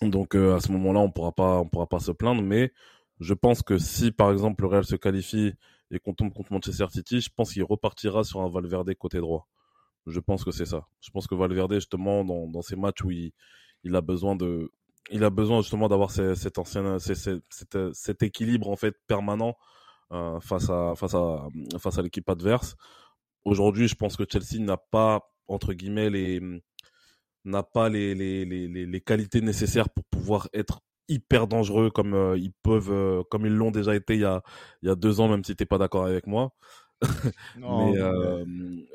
Donc 0.02 0.34
à 0.34 0.60
ce 0.60 0.72
moment-là, 0.72 1.00
on 1.00 1.12
pourra 1.12 1.32
pas, 1.32 1.60
on 1.60 1.68
pourra 1.68 1.88
pas 1.88 2.00
se 2.00 2.12
plaindre. 2.12 2.42
Mais 2.42 2.72
je 3.22 3.34
pense 3.34 3.62
que 3.62 3.78
si, 3.78 4.12
par 4.12 4.32
exemple, 4.32 4.64
le 4.64 4.68
Real 4.68 4.84
se 4.84 4.96
qualifie 4.96 5.54
et 5.92 6.00
qu'on 6.00 6.14
tombe 6.14 6.34
contre 6.34 6.52
Manchester 6.52 6.88
City, 6.90 7.22
je 7.22 7.30
pense 7.30 7.54
qu'il 7.54 7.64
repartira 7.64 8.24
sur 8.24 8.42
un 8.42 8.50
Valverde 8.50 8.94
côté 8.96 9.20
droit. 9.20 9.48
Je 10.08 10.20
pense 10.20 10.44
que 10.44 10.52
c'est 10.52 10.66
ça. 10.66 10.88
Je 11.02 11.12
pense 11.12 11.28
que 11.28 11.36
Valverde, 11.36 11.76
justement, 11.76 12.26
dans, 12.26 12.48
dans 12.48 12.64
ces 12.64 12.76
matchs 12.76 13.04
où 13.04 13.12
il, 13.12 13.32
il 13.84 13.96
a 13.96 14.02
besoin 14.02 14.36
de, 14.36 14.72
il 15.12 15.24
a 15.24 15.30
besoin 15.30 15.62
justement 15.62 15.88
d'avoir 15.88 16.10
cet 16.12 16.58
ancien, 16.58 16.98
cet, 17.00 18.24
équilibre 18.24 18.70
en 18.70 18.76
fait 18.76 18.96
permanent 19.08 19.56
euh, 20.12 20.40
face 20.40 20.70
à 20.70 20.94
face 20.96 21.14
à 21.14 21.48
face 21.78 21.98
à 21.98 22.02
l'équipe 22.02 22.30
adverse. 22.30 22.76
Aujourd'hui, 23.46 23.88
je 23.88 23.96
pense 23.96 24.18
que 24.18 24.24
Chelsea 24.30 24.60
n'a 24.60 24.78
pas 24.78 25.32
entre 25.48 25.74
guillemets 25.74 26.10
les 26.10 26.42
n'a 27.46 27.64
pas 27.64 27.90
les, 27.90 28.14
les, 28.14 28.46
les, 28.46 28.68
les, 28.68 29.02
qualités 29.02 29.42
nécessaires 29.42 29.90
pour 29.90 30.04
pouvoir 30.06 30.48
être 30.54 30.82
hyper 31.12 31.48
dangereux 31.48 31.90
comme 31.92 32.14
euh, 32.14 32.38
ils 32.38 32.54
peuvent 32.64 32.92
euh, 32.92 33.24
comme 33.30 33.46
ils 33.46 33.54
l'ont 33.54 33.72
déjà 33.72 33.96
été 33.96 34.16
il 34.16 34.22
y 34.22 34.26
a 34.26 34.42
il 34.82 34.88
y 34.88 34.92
a 34.92 34.96
deux 34.96 35.20
ans 35.20 35.28
même 35.28 35.44
si 35.44 35.56
t'es 35.56 35.66
pas 35.66 35.78
d'accord 35.78 36.06
avec 36.06 36.26
moi 36.28 36.54
mais, 37.58 37.98
euh, 37.98 38.46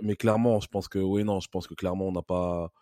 mais 0.01 0.15
clairement 0.15 0.61
je 0.61 0.69
pense 0.69 0.89
que 0.89 0.99
oui 0.99 1.25
non 1.25 1.41
je 1.41 1.49
pense 1.49 1.67
que 1.67 1.75
clairement 1.75 2.09
on 2.09 2.13
n'a 2.13 2.23
pas 2.23 2.73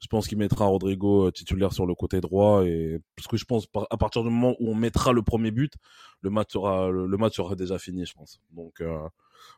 je 0.00 0.06
pense 0.08 0.28
qu'il 0.28 0.38
mettra 0.38 0.66
Rodrigo 0.66 1.30
titulaire 1.30 1.72
sur 1.72 1.86
le 1.86 1.94
côté 1.94 2.20
droit 2.20 2.64
et 2.64 3.00
parce 3.16 3.26
que 3.26 3.36
je 3.36 3.44
pense 3.44 3.66
à 3.90 3.96
partir 3.96 4.22
du 4.22 4.28
moment 4.28 4.54
où 4.60 4.70
on 4.70 4.74
mettra 4.74 5.12
le 5.12 5.22
premier 5.22 5.50
but, 5.50 5.72
le 6.20 6.30
match 6.30 6.52
sera 6.52 6.90
le 6.90 7.16
match 7.16 7.36
sera 7.36 7.54
déjà 7.54 7.78
fini, 7.78 8.04
je 8.04 8.12
pense. 8.12 8.38
Donc 8.50 8.82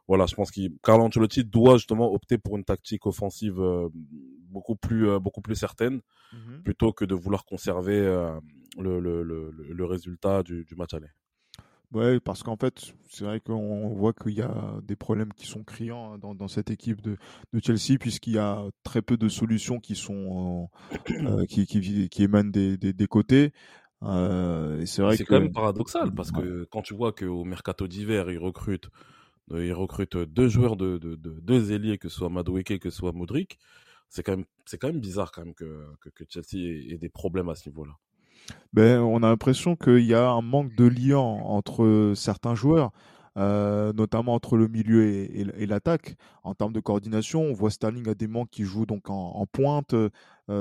voilà, 0.09 0.27
je 0.27 0.35
pense 0.35 0.51
qu'il 0.51 0.73
Carlo 0.83 1.05
Ancelotti 1.05 1.45
doit 1.45 1.77
justement 1.77 2.13
opter 2.13 2.39
pour 2.39 2.57
une 2.57 2.65
tactique 2.65 3.07
offensive 3.07 3.61
euh, 3.61 3.89
beaucoup 3.93 4.77
plus 4.77 5.19
beaucoup 5.21 5.41
plus 5.41 5.57
certaine 5.57 6.01
mmh 6.33 6.63
plutôt 6.65 6.93
que 6.93 7.05
de 7.05 7.15
vouloir 7.15 7.45
conserver 7.45 8.01
le, 8.79 8.99
le, 9.01 9.23
le, 9.23 9.51
le, 9.51 9.85
résultat 9.85 10.43
du, 10.43 10.65
du 10.65 10.75
match 10.75 10.95
aller. 10.95 11.07
Ouais, 11.93 12.19
parce 12.19 12.43
qu'en 12.43 12.57
fait, 12.57 12.93
c'est 13.09 13.25
vrai 13.25 13.41
qu'on 13.41 13.89
voit 13.91 14.13
qu'il 14.13 14.33
y 14.33 14.43
a 14.43 14.81
des 14.83 14.97
problèmes 14.97 15.33
qui 15.33 15.47
sont 15.47 15.63
criants 15.63 16.15
hein, 16.15 16.19
dans, 16.19 16.35
dans 16.35 16.49
cette 16.49 16.71
équipe 16.71 17.01
de, 17.01 17.17
de 17.53 17.61
Chelsea, 17.65 17.97
puisqu'il 17.99 18.35
y 18.35 18.39
a 18.39 18.65
très 18.83 19.03
peu 19.03 19.17
de 19.17 19.29
solutions 19.29 19.79
qui 19.79 19.95
sont 19.95 20.69
euh, 21.11 21.45
qui, 21.49 21.67
qui, 21.67 22.09
qui, 22.09 22.23
émanent 22.23 22.51
des, 22.51 22.77
des, 22.77 22.93
des 22.93 23.07
côtés. 23.07 23.53
Euh, 24.03 24.85
c'est 24.85 25.01
vrai 25.01 25.17
c'est 25.17 25.25
quand 25.25 25.41
même 25.41 25.53
paradoxal 25.53 26.13
parce 26.15 26.31
que 26.31 26.67
quand 26.71 26.83
tu 26.83 26.93
vois 26.95 27.13
qu'au 27.13 27.45
mercato 27.45 27.89
d'hiver 27.89 28.31
ils 28.31 28.39
recrutent 28.39 28.91
euh, 28.91 29.16
ils 29.53 29.73
recrutent 29.73 30.17
deux 30.17 30.49
joueurs 30.49 30.77
de, 30.77 30.99
de, 30.99 31.15
de 31.15 31.41
deux 31.41 31.73
ailiers 31.73 31.99
que 31.99 32.09
ce 32.09 32.17
soit 32.17 32.31
Madueke 32.31 32.79
que 32.79 32.91
ce 32.91 32.97
soit 32.97 33.13
Modric 33.13 33.59
c'est 34.09 34.23
quand 34.23 34.37
même 34.37 34.47
c'est 34.65 34.79
quand 34.79 34.89
même 34.89 35.01
bizarre 35.01 35.33
quand 35.33 35.45
même 35.45 35.55
que, 35.55 35.87
que, 36.01 36.25
Chelsea 36.29 36.93
ait 36.93 36.99
des 36.99 37.09
problèmes 37.09 37.49
à 37.49 37.55
ce 37.55 37.69
niveau-là 37.69 37.93
ben, 38.73 39.01
on 39.01 39.23
a 39.23 39.29
l'impression 39.29 39.77
qu'il 39.77 40.05
y 40.05 40.15
a 40.15 40.29
un 40.29 40.43
manque 40.43 40.75
de 40.77 40.85
lien 40.85 41.19
entre 41.19 42.13
certains 42.15 42.55
joueurs. 42.55 42.93
Euh, 43.37 43.93
notamment 43.93 44.33
entre 44.33 44.57
le 44.57 44.67
milieu 44.67 45.07
et, 45.07 45.67
l'attaque. 45.67 46.17
En 46.43 46.55
termes 46.55 46.73
de 46.73 46.81
coordination, 46.81 47.43
on 47.43 47.53
voit 47.53 47.71
Sterling 47.71 48.09
a 48.09 48.15
des 48.15 48.29
manques 48.29 48.49
qui 48.49 48.65
joue 48.65 48.87
donc 48.87 49.11
en, 49.11 49.45
pointe 49.53 49.93
euh, 49.93 50.09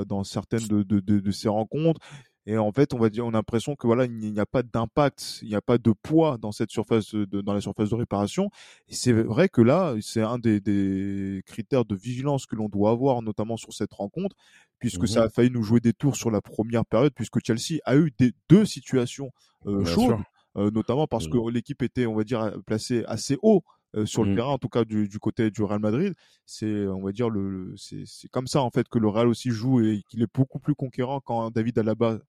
dans 0.06 0.26
certaines 0.26 0.68
de, 0.68 0.84
de, 0.84 1.00
de, 1.00 1.22
de, 1.22 1.32
ces 1.32 1.48
rencontres. 1.48 2.02
Et 2.48 2.58
en 2.58 2.72
fait, 2.72 2.94
on 2.94 3.00
va 3.00 3.10
dire, 3.10 3.26
on 3.26 3.30
a 3.30 3.34
l'impression 3.34 3.76
que 3.76 3.88
voilà, 3.88 4.06
il 4.06 4.12
n'y 4.32 4.40
a 4.40 4.46
pas 4.46 4.62
d'impact, 4.62 5.40
il 5.42 5.48
n'y 5.48 5.56
a 5.56 5.62
pas 5.62 5.80
de 5.80 5.92
poids 5.92 6.38
dans 6.38 6.52
cette 6.52 6.70
surface 6.70 7.16
de, 7.16 7.42
dans 7.42 7.54
la 7.54 7.62
surface 7.62 7.90
de 7.90 7.96
réparation. 7.96 8.52
Et 8.88 8.94
c'est 8.94 9.14
vrai 9.14 9.50
que 9.50 9.62
là, 9.62 9.96
c'est 10.02 10.22
un 10.22 10.38
des, 10.38 10.60
des, 10.60 11.42
critères 11.48 11.86
de 11.86 11.96
vigilance 11.96 12.46
que 12.46 12.56
l'on 12.56 12.70
doit 12.70 12.92
avoir, 12.92 13.24
notamment 13.24 13.58
sur 13.58 13.74
cette 13.74 13.94
rencontre, 13.94 14.36
puisque 14.78 15.04
mmh 15.04 15.08
ça 15.08 15.24
a 15.24 15.30
failli 15.30 15.50
nous 15.50 15.64
jouer 15.64 15.80
des 15.80 15.94
tours 15.94 16.16
sur 16.16 16.30
la 16.30 16.42
première 16.42 16.86
période, 16.86 17.14
puisque 17.16 17.44
Chelsea 17.44 17.80
a 17.86 17.96
eu 17.96 18.12
des 18.20 18.34
deux 18.50 18.66
situations 18.66 19.32
euh, 19.66 19.84
chaudes, 19.84 20.18
euh, 20.58 20.70
notamment 20.70 21.08
parce 21.08 21.28
mmh. 21.28 21.32
que 21.32 21.50
l'équipe 21.50 21.82
était, 21.82 22.06
on 22.06 22.16
va 22.16 22.24
dire, 22.24 22.54
placée 22.68 23.04
assez 23.08 23.38
haut 23.42 23.64
euh, 23.96 24.06
sur 24.06 24.24
le 24.24 24.34
mmh. 24.34 24.36
terrain, 24.36 24.50
en 24.50 24.58
tout 24.60 24.70
cas 24.70 24.84
du, 24.86 25.08
du, 25.08 25.18
côté 25.18 25.50
du 25.50 25.64
Real 25.64 25.80
Madrid. 25.80 26.14
C'est, 26.46 26.86
on 26.88 27.02
va 27.02 27.12
dire, 27.12 27.30
le, 27.30 27.74
c'est 27.76 28.28
comme 28.30 28.46
ça 28.46 28.62
en 28.62 28.70
fait 28.70 28.88
que 28.88 29.00
le 29.00 29.08
Real 29.08 29.28
aussi 29.28 29.50
joue 29.50 29.82
et 29.82 30.04
qu'il 30.08 30.22
est 30.22 30.32
beaucoup 30.32 30.60
plus 30.60 30.76
conquérant 30.76 31.22
quand 31.22 31.50
David 31.50 31.80
Alaba 31.80 32.20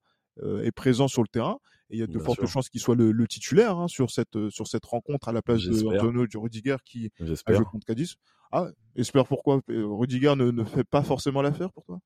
est 0.42 0.72
présent 0.72 1.08
sur 1.08 1.22
le 1.22 1.28
terrain. 1.28 1.58
Et 1.88 1.96
il 1.96 2.00
y 2.00 2.02
a 2.02 2.08
de 2.08 2.18
fortes 2.18 2.44
chances 2.46 2.68
qu'il 2.68 2.80
soit 2.80 2.96
le, 2.96 3.12
le 3.12 3.26
titulaire 3.28 3.78
hein, 3.78 3.86
sur 3.86 4.10
cette 4.10 4.34
euh, 4.34 4.50
sur 4.50 4.66
cette 4.66 4.84
rencontre 4.84 5.28
à 5.28 5.32
la 5.32 5.40
place 5.40 5.62
d'Antonio 5.62 6.26
de 6.26 6.36
Rudiger 6.36 6.78
qui 6.84 7.12
a 7.20 7.24
joué 7.54 7.64
contre 7.64 7.86
Cadiz. 7.86 8.16
Ah, 8.50 8.66
espère 8.96 9.24
pourquoi 9.24 9.60
euh, 9.70 9.86
Rudiger 9.86 10.34
ne, 10.34 10.50
ne 10.50 10.64
fait 10.64 10.82
pas 10.82 11.04
forcément 11.04 11.42
l'affaire 11.42 11.72
pour 11.72 11.84
toi? 11.84 12.00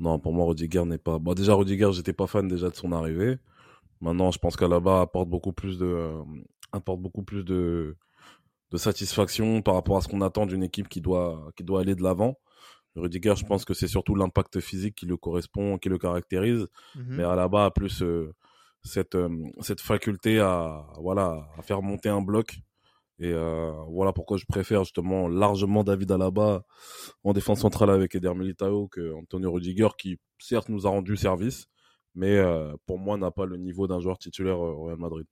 Non, 0.00 0.18
pour 0.18 0.32
moi 0.32 0.46
Rudiger 0.46 0.84
n'est 0.84 0.98
pas. 0.98 1.20
Bon, 1.20 1.34
déjà 1.34 1.54
Rudiger, 1.54 1.92
j'étais 1.92 2.12
pas 2.12 2.26
fan 2.26 2.48
déjà 2.48 2.70
de 2.70 2.74
son 2.74 2.90
arrivée. 2.90 3.38
Maintenant, 4.00 4.32
je 4.32 4.38
pense 4.40 4.56
qu'Alaba 4.56 5.02
apporte 5.02 5.28
beaucoup 5.28 5.52
plus 5.52 5.78
de 5.78 6.10
apporte 6.72 7.00
beaucoup 7.00 7.22
plus 7.22 7.44
de 7.44 7.96
de 8.72 8.76
satisfaction 8.76 9.62
par 9.62 9.74
rapport 9.74 9.96
à 9.96 10.00
ce 10.00 10.08
qu'on 10.08 10.22
attend 10.22 10.44
d'une 10.44 10.64
équipe 10.64 10.88
qui 10.88 11.00
doit 11.00 11.50
qui 11.56 11.62
doit 11.62 11.82
aller 11.82 11.94
de 11.94 12.02
l'avant. 12.02 12.36
Rudiger, 12.98 13.34
je 13.36 13.44
pense 13.44 13.64
que 13.64 13.74
c'est 13.74 13.88
surtout 13.88 14.14
l'impact 14.14 14.60
physique 14.60 14.94
qui 14.94 15.06
le 15.06 15.16
correspond, 15.16 15.78
qui 15.78 15.88
le 15.88 15.98
caractérise. 15.98 16.66
Mmh 16.94 17.16
Mais 17.16 17.24
à 17.24 17.34
la 17.34 17.48
bas, 17.48 17.70
plus 17.70 18.02
euh, 18.02 18.34
cette 18.82 19.14
euh, 19.14 19.28
cette 19.60 19.80
faculté 19.80 20.38
à 20.38 20.86
voilà 21.00 21.48
à 21.56 21.62
faire 21.62 21.82
monter 21.82 22.08
un 22.08 22.22
bloc. 22.22 22.58
Et 23.20 23.32
euh, 23.32 23.72
voilà 23.88 24.12
pourquoi 24.12 24.36
je 24.36 24.44
préfère 24.46 24.84
justement 24.84 25.26
largement 25.26 25.82
David 25.82 26.12
Alaba 26.12 26.62
en 27.24 27.32
défense 27.32 27.60
centrale 27.60 27.90
avec 27.90 28.14
Eder 28.14 28.32
Militao 28.34 28.86
que 28.86 29.12
Antonio 29.14 29.50
Rudiger, 29.50 29.88
qui 29.98 30.18
certes 30.38 30.68
nous 30.68 30.86
a 30.86 30.90
rendu 30.90 31.16
service, 31.16 31.66
mais 32.14 32.40
pour 32.86 32.98
moi 33.00 33.16
n'a 33.16 33.32
pas 33.32 33.44
le 33.44 33.56
niveau 33.56 33.88
d'un 33.88 33.98
joueur 33.98 34.18
titulaire 34.18 34.60
au 34.60 34.84
Real 34.84 34.98
Madrid. 34.98 35.26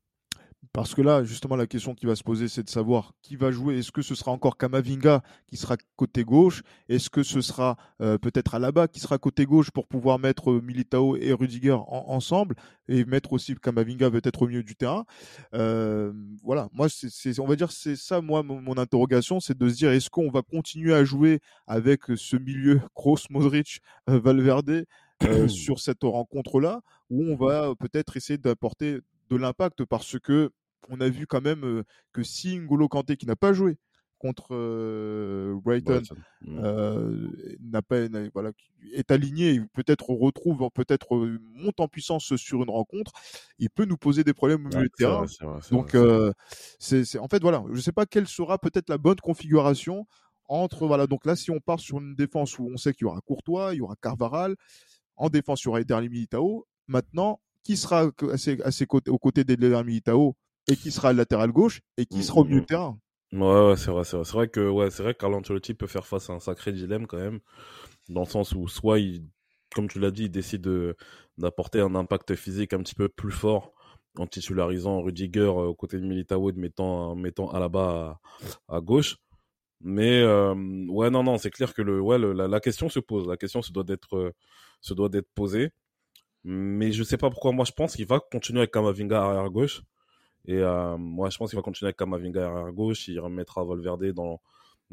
Parce 0.72 0.94
que 0.94 1.02
là, 1.02 1.24
justement, 1.24 1.56
la 1.56 1.66
question 1.66 1.94
qui 1.94 2.06
va 2.06 2.16
se 2.16 2.22
poser, 2.22 2.48
c'est 2.48 2.62
de 2.62 2.68
savoir 2.68 3.12
qui 3.22 3.36
va 3.36 3.50
jouer. 3.50 3.78
Est-ce 3.78 3.92
que 3.92 4.02
ce 4.02 4.14
sera 4.14 4.30
encore 4.30 4.56
Kamavinga 4.56 5.22
qui 5.46 5.56
sera 5.56 5.76
côté 5.96 6.24
gauche? 6.24 6.62
Est-ce 6.88 7.10
que 7.10 7.22
ce 7.22 7.40
sera 7.40 7.76
euh, 8.00 8.18
peut-être 8.18 8.54
Alaba 8.54 8.88
qui 8.88 9.00
sera 9.00 9.18
côté 9.18 9.46
gauche 9.46 9.70
pour 9.70 9.86
pouvoir 9.86 10.18
mettre 10.18 10.50
euh, 10.50 10.60
Militao 10.60 11.16
et 11.16 11.32
Rudiger 11.32 11.76
ensemble 11.88 12.56
et 12.88 13.04
mettre 13.04 13.32
aussi 13.32 13.54
Kamavinga 13.54 14.10
peut-être 14.10 14.42
au 14.42 14.48
milieu 14.48 14.62
du 14.62 14.76
terrain? 14.76 15.04
Euh, 15.54 16.12
Voilà, 16.42 16.68
moi, 16.72 16.88
c'est, 16.88 17.38
on 17.40 17.46
va 17.46 17.56
dire, 17.56 17.72
c'est 17.72 17.96
ça, 17.96 18.20
moi, 18.20 18.42
mon, 18.42 18.76
interrogation, 18.76 19.40
c'est 19.40 19.56
de 19.56 19.68
se 19.68 19.74
dire, 19.74 19.90
est-ce 19.90 20.10
qu'on 20.10 20.30
va 20.30 20.42
continuer 20.42 20.94
à 20.94 21.04
jouer 21.04 21.40
avec 21.66 22.02
ce 22.14 22.36
milieu 22.36 22.80
Kroos, 22.94 23.26
Modric, 23.30 23.80
Valverde 24.06 24.84
sur 25.48 25.80
cette 25.80 26.02
rencontre-là, 26.02 26.80
ou 27.10 27.24
on 27.24 27.36
va 27.36 27.74
peut-être 27.78 28.16
essayer 28.16 28.38
d'apporter 28.38 29.00
de 29.30 29.36
l'impact 29.36 29.84
parce 29.84 30.18
que 30.18 30.50
on 30.88 31.00
a 31.00 31.08
vu 31.08 31.26
quand 31.26 31.40
même 31.40 31.82
que 32.12 32.22
si 32.22 32.58
N'Golo 32.58 32.88
Kanté 32.88 33.16
qui 33.16 33.26
n'a 33.26 33.36
pas 33.36 33.52
joué 33.52 33.78
contre 34.18 34.48
Brighton 35.62 36.02
mmh. 36.40 37.28
n'a 37.60 37.82
pas 37.82 38.08
voilà 38.32 38.50
est 38.94 39.10
aligné 39.10 39.60
peut-être 39.74 40.08
retrouve 40.10 40.70
peut-être 40.74 41.28
monte 41.54 41.80
en 41.80 41.88
puissance 41.88 42.34
sur 42.36 42.62
une 42.62 42.70
rencontre 42.70 43.12
il 43.58 43.68
peut 43.68 43.84
nous 43.84 43.98
poser 43.98 44.24
des 44.24 44.32
problèmes 44.32 44.66
au 44.66 44.68
milieu 44.68 44.88
de 44.88 44.94
terrain 44.96 45.26
donc 45.70 45.96
c'est 46.78 47.18
en 47.18 47.28
fait 47.28 47.42
voilà 47.42 47.62
je 47.72 47.80
sais 47.80 47.92
pas 47.92 48.06
quelle 48.06 48.26
sera 48.26 48.58
peut-être 48.58 48.88
la 48.88 48.98
bonne 48.98 49.20
configuration 49.20 50.06
entre 50.48 50.86
voilà 50.86 51.06
donc 51.06 51.26
là 51.26 51.36
si 51.36 51.50
on 51.50 51.60
part 51.60 51.80
sur 51.80 51.98
une 51.98 52.14
défense 52.14 52.58
où 52.58 52.68
on 52.72 52.76
sait 52.76 52.92
qu'il 52.92 53.06
y 53.06 53.08
aura 53.08 53.20
Courtois 53.20 53.74
il 53.74 53.78
y 53.78 53.80
aura 53.80 53.96
Carvaral 53.96 54.56
en 55.16 55.28
défense 55.28 55.62
il 55.62 55.66
y 55.66 55.68
aura 55.68 55.80
Eder 55.80 56.00
Militao 56.00 56.66
maintenant 56.86 57.40
qui 57.66 57.76
sera 57.76 58.10
à 58.32 58.70
ses, 58.70 58.86
côtés, 58.86 59.10
aux 59.10 59.18
côtés 59.18 59.42
d'Eder 59.42 59.82
Militao 59.84 60.36
et 60.68 60.76
qui 60.76 60.92
sera 60.92 61.12
latéral 61.12 61.50
gauche 61.50 61.80
et 61.96 62.06
qui 62.06 62.22
sera 62.22 62.40
au 62.40 62.44
milieu 62.44 62.60
de 62.60 62.66
terrain. 62.66 62.96
Ouais, 63.32 63.40
ouais 63.40 63.76
c'est 63.76 63.90
vrai, 63.90 64.04
c'est 64.04 64.16
vrai. 64.16 64.24
Vrai 64.32 64.48
que, 64.48 64.68
ouais, 64.68 64.90
c'est 64.90 65.02
vrai 65.02 65.14
que 65.14 65.18
Carlo 65.18 65.38
Ancelotti 65.38 65.74
peut 65.74 65.88
faire 65.88 66.06
face 66.06 66.30
à 66.30 66.34
un 66.34 66.38
sacré 66.38 66.72
dilemme 66.72 67.08
quand 67.08 67.18
même, 67.18 67.40
dans 68.08 68.20
le 68.20 68.28
sens 68.28 68.52
où 68.52 68.68
soit 68.68 69.00
il, 69.00 69.26
comme 69.74 69.88
tu 69.88 69.98
l'as 69.98 70.12
dit, 70.12 70.24
il 70.24 70.30
décide 70.30 70.68
d'apporter 71.38 71.80
un 71.80 71.96
impact 71.96 72.36
physique 72.36 72.72
un 72.72 72.78
petit 72.78 72.94
peu 72.94 73.08
plus 73.08 73.32
fort 73.32 73.72
en 74.16 74.28
titularisant 74.28 75.02
Rudiger 75.02 75.40
euh, 75.40 75.66
aux 75.66 75.74
côtés 75.74 75.98
de 75.98 76.06
Militao 76.06 76.48
et 76.48 76.52
de 76.52 76.60
mettant, 76.60 77.16
mettant 77.16 77.50
Alaba 77.50 78.20
à, 78.68 78.76
à 78.76 78.80
gauche. 78.80 79.16
Mais 79.80 80.22
euh, 80.22 80.54
ouais, 80.88 81.10
non, 81.10 81.24
non, 81.24 81.36
c'est 81.36 81.50
clair 81.50 81.74
que 81.74 81.82
le, 81.82 82.00
ouais, 82.00 82.16
la, 82.16 82.46
la, 82.46 82.60
question 82.60 82.88
se 82.88 83.00
pose. 83.00 83.26
La 83.28 83.36
question 83.36 83.60
se 83.60 83.72
doit 83.72 83.84
d'être, 83.84 84.16
euh, 84.16 84.32
se 84.80 84.94
doit 84.94 85.08
d'être 85.08 85.28
posée. 85.34 85.72
Mais 86.48 86.92
je 86.92 87.02
sais 87.02 87.16
pas 87.16 87.28
pourquoi. 87.28 87.50
Moi, 87.50 87.64
je 87.64 87.72
pense 87.72 87.96
qu'il 87.96 88.06
va 88.06 88.20
continuer 88.20 88.60
avec 88.60 88.70
Kamavinga 88.70 89.20
arrière 89.20 89.50
gauche. 89.50 89.82
Et 90.44 90.58
euh, 90.58 90.96
moi, 90.96 91.28
je 91.28 91.36
pense 91.38 91.50
qu'il 91.50 91.58
va 91.58 91.62
continuer 91.62 91.88
avec 91.88 91.96
Kamavinga 91.96 92.48
arrière 92.48 92.72
gauche. 92.72 93.08
Il 93.08 93.18
remettra 93.18 93.64
Valverde 93.64 94.12
dans, 94.12 94.40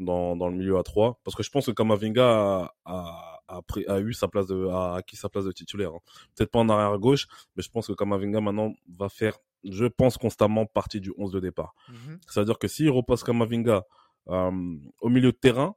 dans, 0.00 0.34
dans 0.34 0.48
le 0.48 0.56
milieu 0.56 0.78
à 0.78 0.82
3 0.82 1.20
parce 1.22 1.36
que 1.36 1.44
je 1.44 1.50
pense 1.50 1.66
que 1.66 1.70
Kamavinga 1.70 2.24
a, 2.24 2.74
a, 2.84 3.40
a, 3.46 3.60
a 3.86 4.00
eu 4.00 4.12
sa 4.14 4.26
place 4.26 4.48
de 4.48 4.66
a 4.66 4.96
acquis 4.96 5.14
sa 5.14 5.28
place 5.28 5.44
de 5.44 5.52
titulaire. 5.52 5.92
Hein. 5.94 6.00
Peut-être 6.34 6.50
pas 6.50 6.58
en 6.58 6.68
arrière 6.68 6.98
gauche, 6.98 7.28
mais 7.54 7.62
je 7.62 7.70
pense 7.70 7.86
que 7.86 7.92
Kamavinga 7.92 8.40
maintenant 8.40 8.74
va 8.88 9.08
faire 9.08 9.38
je 9.62 9.86
pense 9.86 10.18
constamment 10.18 10.66
partie 10.66 11.00
du 11.00 11.12
11 11.16 11.30
de 11.30 11.40
départ. 11.40 11.74
Mhm. 11.88 12.18
C'est-à-dire 12.28 12.58
que 12.58 12.66
s'il 12.66 12.90
repasse 12.90 13.22
Kamavinga 13.22 13.84
euh, 14.28 14.76
au 15.00 15.08
milieu 15.08 15.30
de 15.30 15.36
terrain, 15.36 15.76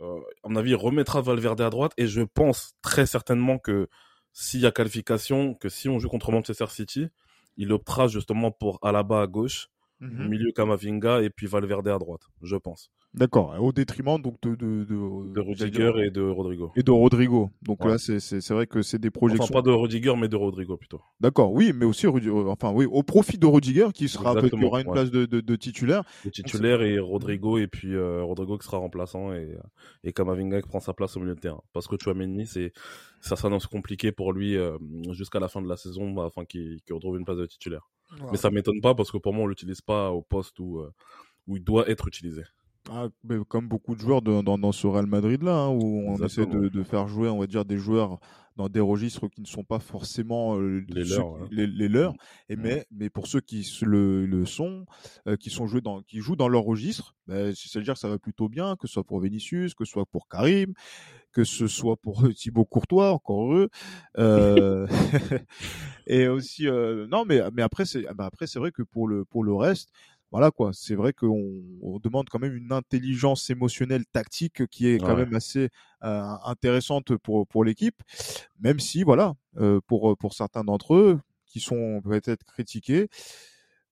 euh, 0.00 0.20
à 0.44 0.48
mon 0.48 0.56
avis, 0.56 0.70
il 0.70 0.76
remettra 0.76 1.20
Valverde 1.20 1.60
à 1.60 1.70
droite 1.70 1.92
et 1.96 2.06
je 2.06 2.22
pense 2.22 2.74
très 2.82 3.04
certainement 3.04 3.58
que 3.58 3.88
s'il 4.32 4.60
y 4.60 4.66
a 4.66 4.70
qualification, 4.70 5.54
que 5.54 5.68
si 5.68 5.88
on 5.88 5.98
joue 5.98 6.08
contre 6.08 6.32
Manchester 6.32 6.66
City, 6.68 7.08
il 7.56 7.72
optera 7.72 8.08
justement 8.08 8.50
pour 8.50 8.78
Alaba 8.82 9.22
à 9.22 9.26
gauche, 9.26 9.68
Mhm. 10.00 10.28
milieu 10.28 10.50
Kamavinga 10.52 11.22
et 11.22 11.30
puis 11.30 11.46
Valverde 11.46 11.88
à 11.88 11.98
droite, 11.98 12.22
je 12.42 12.56
pense. 12.56 12.90
D'accord. 13.12 13.56
Au 13.60 13.72
détriment 13.72 14.22
donc 14.22 14.40
de 14.40 14.54
de 14.54 14.84
de, 14.84 15.32
De 15.34 15.40
Rudiger 15.40 15.92
et 16.06 16.10
de 16.10 16.22
Rodrigo. 16.22 16.70
et 16.76 16.82
de 16.84 16.90
Rodrigo. 16.92 17.50
Donc 17.60 17.84
Ouais. 17.84 17.90
là, 17.92 17.98
c'est 17.98 18.20
c'est 18.20 18.40
c'est 18.40 18.54
vrai 18.54 18.66
que 18.68 18.82
c'est 18.82 18.98
des 19.00 19.08
Enfin, 19.08 19.18
projections. 19.26 19.52
pas 19.52 19.62
de 19.62 19.70
Rudiger, 19.70 20.14
mais 20.16 20.28
de 20.28 20.36
Rodrigo 20.36 20.76
plutôt. 20.76 21.00
D'accord. 21.20 21.52
Oui, 21.52 21.72
mais 21.74 21.84
aussi 21.84 22.06
euh, 22.06 22.44
enfin 22.46 22.70
oui, 22.72 22.86
au 22.86 23.02
profit 23.02 23.36
de 23.36 23.46
Rudiger 23.46 23.88
qui 23.92 24.08
sera 24.08 24.34
peut-être 24.36 24.62
aura 24.62 24.80
une 24.80 24.92
place 24.92 25.10
de, 25.10 25.26
de, 25.26 25.56
titulaire. 25.56 26.04
Le 26.24 26.30
titulaire 26.30 26.82
et 26.82 26.98
Rodrigo, 27.00 27.58
et 27.58 27.66
puis 27.66 27.94
euh, 27.94 28.22
Rodrigo 28.22 28.56
qui 28.58 28.64
sera 28.66 28.78
remplaçant 28.78 29.32
et, 29.32 29.54
euh, 29.54 29.58
et 30.04 30.12
Kamavinga 30.12 30.62
qui 30.62 30.68
prend 30.68 30.80
sa 30.80 30.94
place 30.94 31.16
au 31.16 31.20
milieu 31.20 31.34
de 31.34 31.40
terrain. 31.40 31.60
Parce 31.72 31.88
que 31.88 31.96
Chouameni, 32.00 32.46
c'est, 32.46 32.72
ça 33.20 33.34
s'annonce 33.34 33.66
compliqué 33.66 34.12
pour 34.12 34.32
lui 34.32 34.56
euh, 34.56 34.78
jusqu'à 35.10 35.40
la 35.40 35.48
fin 35.48 35.60
de 35.60 35.68
la 35.68 35.76
saison 35.76 36.12
bah, 36.12 36.26
afin 36.26 36.44
qu'il 36.44 36.80
qu'il 36.86 36.94
retrouve 36.94 37.18
une 37.18 37.24
place 37.24 37.38
de 37.38 37.46
titulaire. 37.46 37.88
Mais 38.30 38.36
ça 38.36 38.50
m'étonne 38.50 38.80
pas 38.80 38.94
parce 38.94 39.10
que 39.10 39.18
pour 39.18 39.32
moi, 39.34 39.44
on 39.44 39.46
l'utilise 39.48 39.80
pas 39.80 40.10
au 40.10 40.22
poste 40.22 40.58
où, 40.60 40.78
euh, 40.80 40.90
où 41.46 41.56
il 41.56 41.64
doit 41.64 41.88
être 41.90 42.08
utilisé. 42.08 42.42
Ah, 42.90 43.08
mais 43.24 43.36
comme 43.46 43.68
beaucoup 43.68 43.94
de 43.94 44.00
joueurs 44.00 44.22
de- 44.22 44.40
dans, 44.42 44.56
dans 44.56 44.72
ce 44.72 44.86
Real 44.86 45.06
Madrid 45.06 45.42
là, 45.42 45.68
où 45.68 46.02
on 46.06 46.16
essaie 46.24 46.46
de, 46.46 46.68
de 46.68 46.82
faire 46.82 47.06
jouer, 47.08 47.28
on 47.28 47.38
va 47.38 47.46
dire, 47.46 47.64
des 47.66 47.76
joueurs 47.76 48.18
dans 48.56 48.68
des 48.70 48.80
registres 48.80 49.28
qui 49.28 49.42
ne 49.42 49.46
sont 49.46 49.64
pas 49.64 49.78
forcément 49.78 50.58
euh, 50.58 50.82
Les 50.88 51.04
ceux 51.04 51.16
leurs, 51.18 51.48
les, 51.50 51.66
les 51.66 51.88
leurs. 51.88 52.14
Et 52.48 52.56
Ouais. 52.56 52.62
mais, 52.62 52.86
mais 52.90 53.10
pour 53.10 53.26
ceux 53.26 53.40
qui 53.40 53.68
le, 53.82 54.24
le 54.26 54.46
sont, 54.46 54.86
euh, 55.28 55.36
qui 55.36 55.50
sont 55.50 55.66
joués 55.66 55.82
dans, 55.82 56.02
qui 56.02 56.20
jouent 56.20 56.36
dans 56.36 56.48
leur 56.48 56.62
registre, 56.64 57.14
ben, 57.26 57.54
c'est-à-dire 57.54 57.94
que 57.94 58.00
ça 58.00 58.08
va 58.08 58.18
plutôt 58.18 58.48
bien, 58.48 58.76
que 58.76 58.86
ce 58.86 58.94
soit 58.94 59.04
pour 59.04 59.20
Vinicius, 59.20 59.74
que 59.74 59.84
ce 59.84 59.92
soit 59.92 60.06
pour 60.06 60.26
Karim, 60.26 60.72
que 61.32 61.44
ce 61.44 61.66
soit 61.68 61.96
pour 61.96 62.22
Thibaut 62.34 62.64
Courtois, 62.64 63.12
encore 63.12 63.44
heureux. 63.44 63.68
Euh, 64.18 64.86
et 66.06 66.28
aussi, 66.28 66.68
euh, 66.68 67.06
non, 67.08 67.24
mais 67.24 67.40
mais 67.52 67.62
après 67.62 67.84
c'est, 67.84 68.02
bah 68.14 68.26
après 68.26 68.46
c'est 68.46 68.58
vrai 68.58 68.72
que 68.72 68.82
pour 68.82 69.08
le 69.08 69.24
pour 69.24 69.44
le 69.44 69.54
reste, 69.54 69.90
voilà 70.32 70.50
quoi. 70.50 70.70
C'est 70.72 70.94
vrai 70.94 71.12
qu'on 71.12 71.62
on 71.82 71.98
demande 71.98 72.28
quand 72.28 72.38
même 72.38 72.54
une 72.56 72.72
intelligence 72.72 73.50
émotionnelle 73.50 74.04
tactique 74.12 74.66
qui 74.68 74.88
est 74.88 75.00
quand 75.00 75.14
Ouais. 75.14 75.16
même 75.16 75.34
assez 75.34 75.68
euh, 76.04 76.22
intéressante 76.44 77.16
pour 77.18 77.46
pour 77.46 77.64
l'équipe, 77.64 78.02
même 78.60 78.80
si 78.80 79.02
voilà 79.02 79.34
euh, 79.58 79.80
pour 79.86 80.16
pour 80.18 80.34
certains 80.34 80.64
d'entre 80.64 80.94
eux 80.94 81.20
qui 81.46 81.60
sont 81.60 82.00
peut-être 82.04 82.44
critiqués 82.44 83.08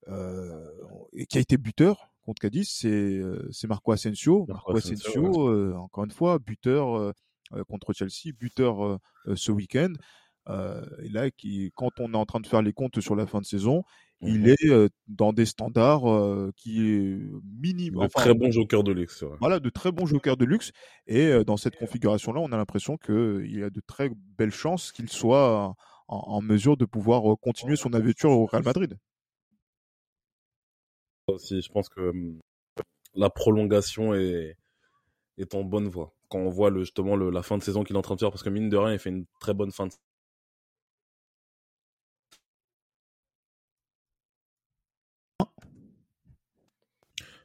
euh, 0.08 0.64
et 1.12 1.26
qui 1.26 1.38
a 1.38 1.40
été 1.40 1.56
buteur 1.56 2.10
contre 2.22 2.40
Cadiz, 2.40 2.68
c'est 2.70 2.88
euh, 2.88 3.48
c'est 3.52 3.66
Marco 3.68 3.92
Asensio. 3.92 4.48
Marco 4.48 4.70
Marco 4.72 4.76
Asensio, 4.76 5.28
Asensio, 5.28 5.48
euh, 5.48 5.74
encore 5.76 6.04
une 6.04 6.10
fois, 6.10 6.38
buteur 6.38 6.96
euh, 6.96 7.12
contre 7.68 7.92
Chelsea, 7.92 8.32
buteur 8.38 8.84
euh, 8.84 8.98
euh, 9.26 9.36
ce 9.36 9.52
week-end. 9.52 9.92
Euh, 10.48 10.82
et 11.02 11.08
là, 11.10 11.30
qui, 11.30 11.72
quand 11.74 12.00
on 12.00 12.14
est 12.14 12.16
en 12.16 12.24
train 12.24 12.40
de 12.40 12.46
faire 12.46 12.62
les 12.62 12.72
comptes 12.72 13.00
sur 13.00 13.14
la 13.14 13.26
fin 13.26 13.40
de 13.40 13.44
saison, 13.44 13.82
il 14.22 14.40
Mhm. 14.40 14.48
est 14.48 14.66
euh, 14.70 14.88
dans 15.06 15.32
des 15.32 15.44
standards 15.44 16.10
euh, 16.10 16.50
qui 16.56 16.80
est 16.80 17.18
minimum. 17.60 18.04
De 18.04 18.08
très 18.10 18.34
bon 18.34 18.50
joker 18.50 18.82
de 18.82 18.92
luxe. 18.92 19.22
ouais. 19.22 19.36
Voilà, 19.40 19.60
de 19.60 19.68
très 19.68 19.92
bons 19.92 20.06
jokers 20.06 20.36
de 20.38 20.44
luxe. 20.46 20.72
Et 21.06 21.26
euh, 21.26 21.44
dans 21.44 21.56
cette 21.58 21.76
configuration-là, 21.76 22.40
on 22.40 22.50
a 22.50 22.56
l'impression 22.56 22.96
qu'il 22.96 23.54
y 23.54 23.62
a 23.62 23.70
de 23.70 23.80
très 23.86 24.10
belles 24.38 24.50
chances 24.50 24.90
qu'il 24.90 25.08
soit 25.10 25.74
en, 26.08 26.16
en 26.16 26.40
mesure 26.40 26.76
de 26.78 26.86
pouvoir 26.86 27.30
euh, 27.30 27.36
continuer 27.36 27.76
son 27.76 27.92
aventure 27.92 28.30
au 28.30 28.46
Real 28.46 28.64
Madrid. 28.64 28.96
Aussi, 31.26 31.60
je 31.60 31.70
pense 31.70 31.88
que 31.88 32.00
hum, 32.00 32.40
la 33.14 33.30
prolongation 33.30 34.14
est, 34.14 34.56
est 35.38 35.54
en 35.54 35.62
bonne 35.64 35.88
voie. 35.88 36.14
Quand 36.28 36.38
on 36.38 36.50
voit 36.50 36.70
le, 36.70 36.80
justement 36.80 37.16
la 37.16 37.42
fin 37.42 37.58
de 37.58 37.62
saison 37.62 37.84
qu'il 37.84 37.96
est 37.96 37.98
en 37.98 38.02
train 38.02 38.14
de 38.14 38.20
faire, 38.20 38.30
parce 38.30 38.42
que 38.42 38.50
mine 38.50 38.68
de 38.68 38.76
rien, 38.76 38.92
il 38.92 38.98
fait 38.98 39.10
une 39.10 39.26
très 39.40 39.54
bonne 39.54 39.72
fin 39.72 39.86
de 39.86 39.92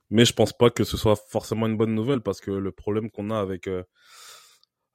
Mais 0.09 0.25
je 0.25 0.33
pense 0.33 0.53
pas 0.53 0.69
que 0.69 0.83
ce 0.83 0.95
soit 0.95 1.15
forcément 1.15 1.65
une 1.65 1.75
bonne 1.75 1.95
nouvelle 1.95 2.21
parce 2.21 2.39
que 2.39 2.51
le 2.51 2.71
problème 2.71 3.09
qu'on 3.09 3.31
a 3.31 3.39
avec 3.39 3.67
euh, 3.67 3.83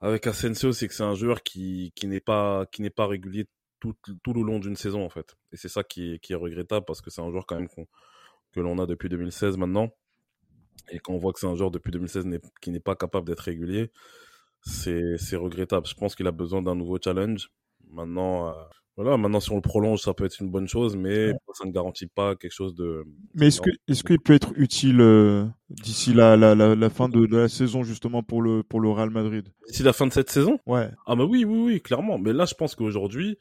avec 0.01 0.27
Asensio, 0.27 0.71
c'est 0.71 0.87
que 0.87 0.93
c'est 0.93 1.03
un 1.03 1.15
joueur 1.15 1.43
qui 1.43 1.91
qui 1.95 2.07
n'est 2.07 2.21
pas 2.21 2.65
qui 2.71 2.81
n'est 2.81 2.89
pas 2.89 3.05
régulier 3.07 3.45
tout 3.79 3.95
tout 4.23 4.33
le 4.33 4.43
long 4.43 4.59
d'une 4.59 4.77
saison 4.77 5.03
en 5.03 5.09
fait. 5.09 5.35
Et 5.51 5.57
c'est 5.57 5.67
ça 5.69 5.83
qui 5.83 6.19
est 6.29 6.35
regrettable 6.35 6.85
parce 6.85 7.01
que 7.01 7.09
c'est 7.09 7.21
un 7.21 7.31
joueur 7.31 7.45
quand 7.45 7.55
même 7.57 7.67
qu'on 7.67 7.85
que 8.53 8.61
l'on 8.61 8.79
a 8.79 8.85
depuis 8.85 9.09
2016 9.09 9.57
maintenant. 9.57 9.89
Et 10.91 10.99
quand 10.99 11.13
on 11.13 11.17
voit 11.17 11.33
que 11.33 11.39
c'est 11.39 11.47
un 11.47 11.55
joueur 11.55 11.71
depuis 11.71 11.91
2016 11.91 12.25
n'est- 12.25 12.39
qui 12.61 12.71
n'est 12.71 12.79
pas 12.79 12.95
capable 12.95 13.27
d'être 13.27 13.39
régulier, 13.41 13.91
c'est 14.61 15.35
regrettable. 15.35 15.87
Je 15.87 15.93
pense 15.95 16.15
qu'il 16.15 16.27
a 16.27 16.31
besoin 16.31 16.61
d'un 16.61 16.75
nouveau 16.75 16.97
challenge. 17.03 17.49
Maintenant, 17.91 18.49
euh, 18.49 18.53
voilà, 18.97 19.17
maintenant 19.17 19.39
si 19.39 19.51
on 19.51 19.55
le 19.55 19.61
prolonge, 19.61 20.01
ça 20.01 20.13
peut 20.13 20.25
être 20.25 20.39
une 20.41 20.49
bonne 20.51 20.67
chose, 20.67 20.95
mais 20.95 21.31
ça 21.53 21.65
ne 21.65 21.71
garantit 21.71 22.07
pas 22.07 22.35
quelque 22.35 22.51
chose 22.51 22.75
de. 22.75 23.03
Mais 23.33 23.47
est-ce 23.47 23.61
que 23.61 23.69
est-ce 23.87 24.03
qu'il 24.03 24.19
peut 24.19 24.33
être 24.33 24.51
utile 24.55 25.01
euh, 25.01 25.45
d'ici 25.69 26.13
la, 26.13 26.35
la, 26.35 26.53
la, 26.53 26.75
la 26.75 26.89
fin 26.89 27.07
de, 27.09 27.25
de 27.25 27.37
la 27.37 27.47
saison 27.47 27.83
justement 27.83 28.21
pour 28.23 28.41
le 28.41 28.61
pour 28.61 28.79
le 28.81 28.89
Real 28.89 29.09
Madrid? 29.09 29.47
D'ici 29.69 29.83
la 29.83 29.93
fin 29.93 30.05
de 30.05 30.13
cette 30.13 30.29
saison, 30.29 30.59
Ouais. 30.65 30.89
Ah 31.07 31.15
bah 31.15 31.23
oui, 31.25 31.45
oui, 31.45 31.59
oui, 31.63 31.81
clairement. 31.81 32.19
Mais 32.19 32.33
là, 32.33 32.45
je 32.45 32.53
pense 32.55 32.75
qu'aujourd'hui, 32.75 33.37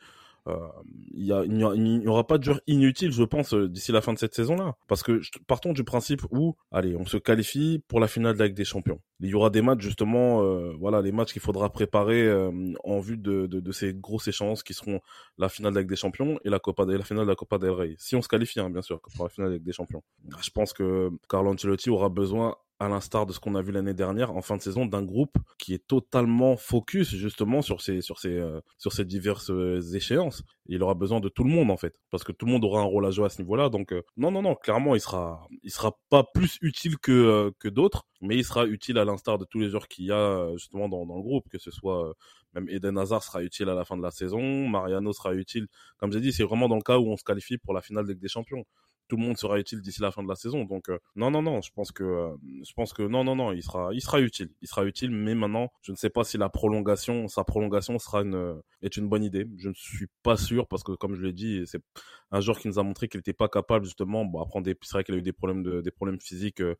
a- 0.47 0.83
il 1.15 2.01
n'y 2.01 2.07
aura 2.07 2.27
pas 2.27 2.39
de 2.39 2.45
joueur 2.45 2.61
inutile, 2.67 3.13
je 3.13 3.23
pense, 3.25 3.55
euh, 3.55 3.69
d'ici 3.69 3.93
la 3.93 4.01
fin 4.01 4.13
de 4.13 4.19
cette 4.19 4.35
saison-là. 4.35 4.77
Parce 4.87 5.03
que 5.03 5.21
partons 5.47 5.73
du 5.73 5.85
principe 5.85 6.23
où, 6.31 6.57
allez, 6.71 6.97
on 6.97 7.05
se 7.05 7.17
qualifie 7.17 7.83
pour 7.89 8.01
la 8.01 8.09
finale 8.09 8.35
de 8.35 8.39
la 8.43 8.49
des 8.49 8.65
Champions. 8.65 9.01
Il 9.21 9.29
y 9.29 9.35
aura 9.35 9.51
des 9.51 9.63
matchs 9.63 9.81
justement, 9.83 10.43
euh, 10.43 10.73
voilà, 10.79 11.03
les 11.03 11.13
matchs 11.13 11.33
qu'il 11.33 11.43
faudra 11.43 11.71
préparer 11.71 12.23
euh, 12.27 12.51
en 12.85 13.01
vue 13.01 13.17
de, 13.17 13.47
de, 13.47 13.61
de 13.61 13.73
ces 13.73 13.93
grosses 13.93 14.29
échéances 14.29 14.63
qui 14.63 14.75
seront 14.75 15.01
la 15.39 15.49
finale 15.49 15.73
de 15.75 15.79
la 15.81 15.85
des 15.85 15.97
Champions 15.97 16.39
et 16.45 16.51
la 16.51 16.59
Copa, 16.59 16.85
la 16.87 17.03
finale 17.03 17.25
de 17.25 17.31
la 17.31 17.37
Copa 17.37 17.59
del 17.59 17.71
Rey. 17.71 17.95
Si 17.99 18.15
on 18.17 18.23
se 18.23 18.29
qualifie, 18.29 18.61
hein, 18.61 18.71
bien 18.71 18.83
sûr, 18.83 19.01
pour 19.01 19.25
la 19.25 19.29
finale 19.29 19.51
de 19.51 19.55
la 19.57 19.61
des 19.61 19.73
Champions. 19.73 20.03
Je 20.41 20.51
pense 20.51 20.73
que 20.73 21.11
Carlo 21.29 21.51
Ancelotti 21.51 21.91
aura 21.91 22.09
besoin 22.09 22.55
à 22.81 22.89
l'instar 22.89 23.27
de 23.27 23.33
ce 23.33 23.41
qu'on 23.41 23.55
a 23.55 23.63
vu 23.63 23.73
l'année 23.73 23.95
dernière 23.95 24.31
en 24.37 24.43
fin 24.43 24.57
de 24.57 24.63
saison 24.63 24.87
d'un 24.87 25.03
groupe 25.03 25.37
qui 25.59 25.75
est 25.75 25.87
totalement 25.87 26.57
focus 26.57 27.11
justement 27.15 27.61
sur 27.63 27.81
ces 27.81 28.01
sur 28.01 28.19
ces 28.19 28.37
euh, 28.37 28.61
sur 28.79 28.93
ces 28.93 29.05
diverses 29.05 29.51
euh, 29.51 29.81
échéances. 29.95 30.43
Il 30.67 30.83
aura 30.83 30.95
besoin 30.95 31.21
de 31.21 31.29
tout 31.29 31.45
le 31.45 31.51
monde 31.51 31.71
en 31.71 31.77
fait 31.77 31.95
parce 32.11 32.25
que 32.25 32.33
tout 32.33 32.47
le 32.47 32.53
monde 32.53 32.65
aura 32.65 32.81
un 32.81 32.85
rôle 32.85 33.07
à 33.07 33.11
jouer 33.11 33.27
à 33.27 33.29
ce 33.31 33.43
niveau-là. 33.43 33.69
Donc 33.69 33.93
euh, 33.93 34.03
non 34.17 34.31
non 34.31 34.43
non, 34.43 34.55
clairement 34.55 34.95
il 34.95 35.01
sera 35.01 35.47
il 35.63 35.71
sera 35.73 35.99
pas 36.09 36.25
plus 36.35 36.59
utile 36.63 36.99
que 36.99 37.13
euh, 37.13 37.51
que 37.59 37.69
d'autres, 37.69 38.05
mais 38.21 38.37
il 38.37 38.45
sera 38.45 38.67
utile 38.67 38.99
à 38.99 39.05
l'instar 39.05 39.39
de 39.39 39.45
tous 39.45 39.59
les 39.59 39.71
joueurs 39.71 39.89
qu'il 39.89 40.05
y 40.07 40.13
a 40.13 40.17
euh, 40.17 40.57
justement 40.57 40.89
dans 40.89 41.05
dans 41.07 41.17
le 41.17 41.23
groupe, 41.23 41.49
que 41.49 41.59
ce 41.59 41.71
soit 41.71 42.15
même 42.55 42.69
Eden 42.69 42.97
Hazard 42.99 43.23
sera 43.23 43.43
utile 43.43 43.69
à 43.69 43.75
la 43.75 43.85
fin 43.85 43.97
de 43.97 44.03
la 44.03 44.11
saison, 44.11 44.41
Mariano 44.69 45.13
sera 45.13 45.35
utile. 45.35 45.67
Comme 45.99 46.13
j'ai 46.13 46.21
dit, 46.21 46.33
c'est 46.33 46.45
vraiment 46.45 46.69
dans 46.69 46.77
le 46.77 46.83
cas 46.83 46.99
où 46.99 47.07
on 47.11 47.17
se 47.17 47.25
qualifie 47.25 47.59
pour 47.59 47.75
la 47.75 47.83
finale 47.83 48.07
des 48.07 48.29
Champions 48.29 48.65
tout 49.09 49.17
le 49.17 49.23
monde 49.23 49.37
sera 49.37 49.59
utile 49.59 49.81
d'ici 49.81 50.01
la 50.01 50.11
fin 50.13 50.23
de 50.23 50.29
la 50.29 50.37
saison. 50.37 50.65
Donc 50.65 50.89
euh, 50.89 50.99
non 51.17 51.31
non 51.31 51.43
non, 51.43 51.61
je 51.61 51.71
pense 51.73 51.93
que 51.93 52.05
euh, 52.05 52.37
je 52.65 52.73
pense 52.75 52.93
que 52.93 53.03
non 53.03 53.25
non 53.25 53.37
non, 53.37 53.53
il 53.53 53.63
sera 53.63 53.91
il 53.93 54.01
sera 54.01 54.21
utile, 54.21 54.51
il 54.63 54.69
sera 54.69 54.85
utile. 54.85 55.11
Mais 55.11 55.35
maintenant, 55.35 55.71
je 55.83 55.93
ne 55.93 55.97
sais 55.97 56.11
pas 56.11 56.25
si 56.25 56.39
la 56.39 56.49
prolongation, 56.49 57.29
sa 57.29 57.45
prolongation 57.45 57.99
sera 57.99 58.23
une 58.23 58.61
est 58.83 58.97
une 58.97 59.09
bonne 59.09 59.25
idée. 59.25 59.47
Je 59.57 59.69
ne 59.71 59.75
suis 59.75 60.07
pas 60.23 60.37
sûr 60.37 60.69
parce 60.69 60.83
que 60.85 60.93
comme 60.93 61.15
je 61.15 61.23
l'ai 61.23 61.33
dit, 61.33 61.63
c'est 61.67 61.83
un 62.31 62.41
joueur 62.41 62.59
qui 62.59 62.69
nous 62.69 62.79
a 62.79 62.83
montré 62.83 63.09
qu'il 63.09 63.19
n'était 63.19 63.33
pas 63.33 63.49
capable 63.49 63.85
justement. 63.85 64.25
Bon 64.25 64.41
après, 64.41 64.61
des, 64.63 64.77
c'est 64.83 64.93
vrai 64.93 65.05
qu'il 65.05 65.15
a 65.15 65.19
eu 65.19 65.23
des 65.23 65.33
problèmes 65.33 65.63
de 65.63 65.81
des 65.81 65.91
problèmes 65.91 66.21
physiques 66.21 66.61
euh, 66.61 66.75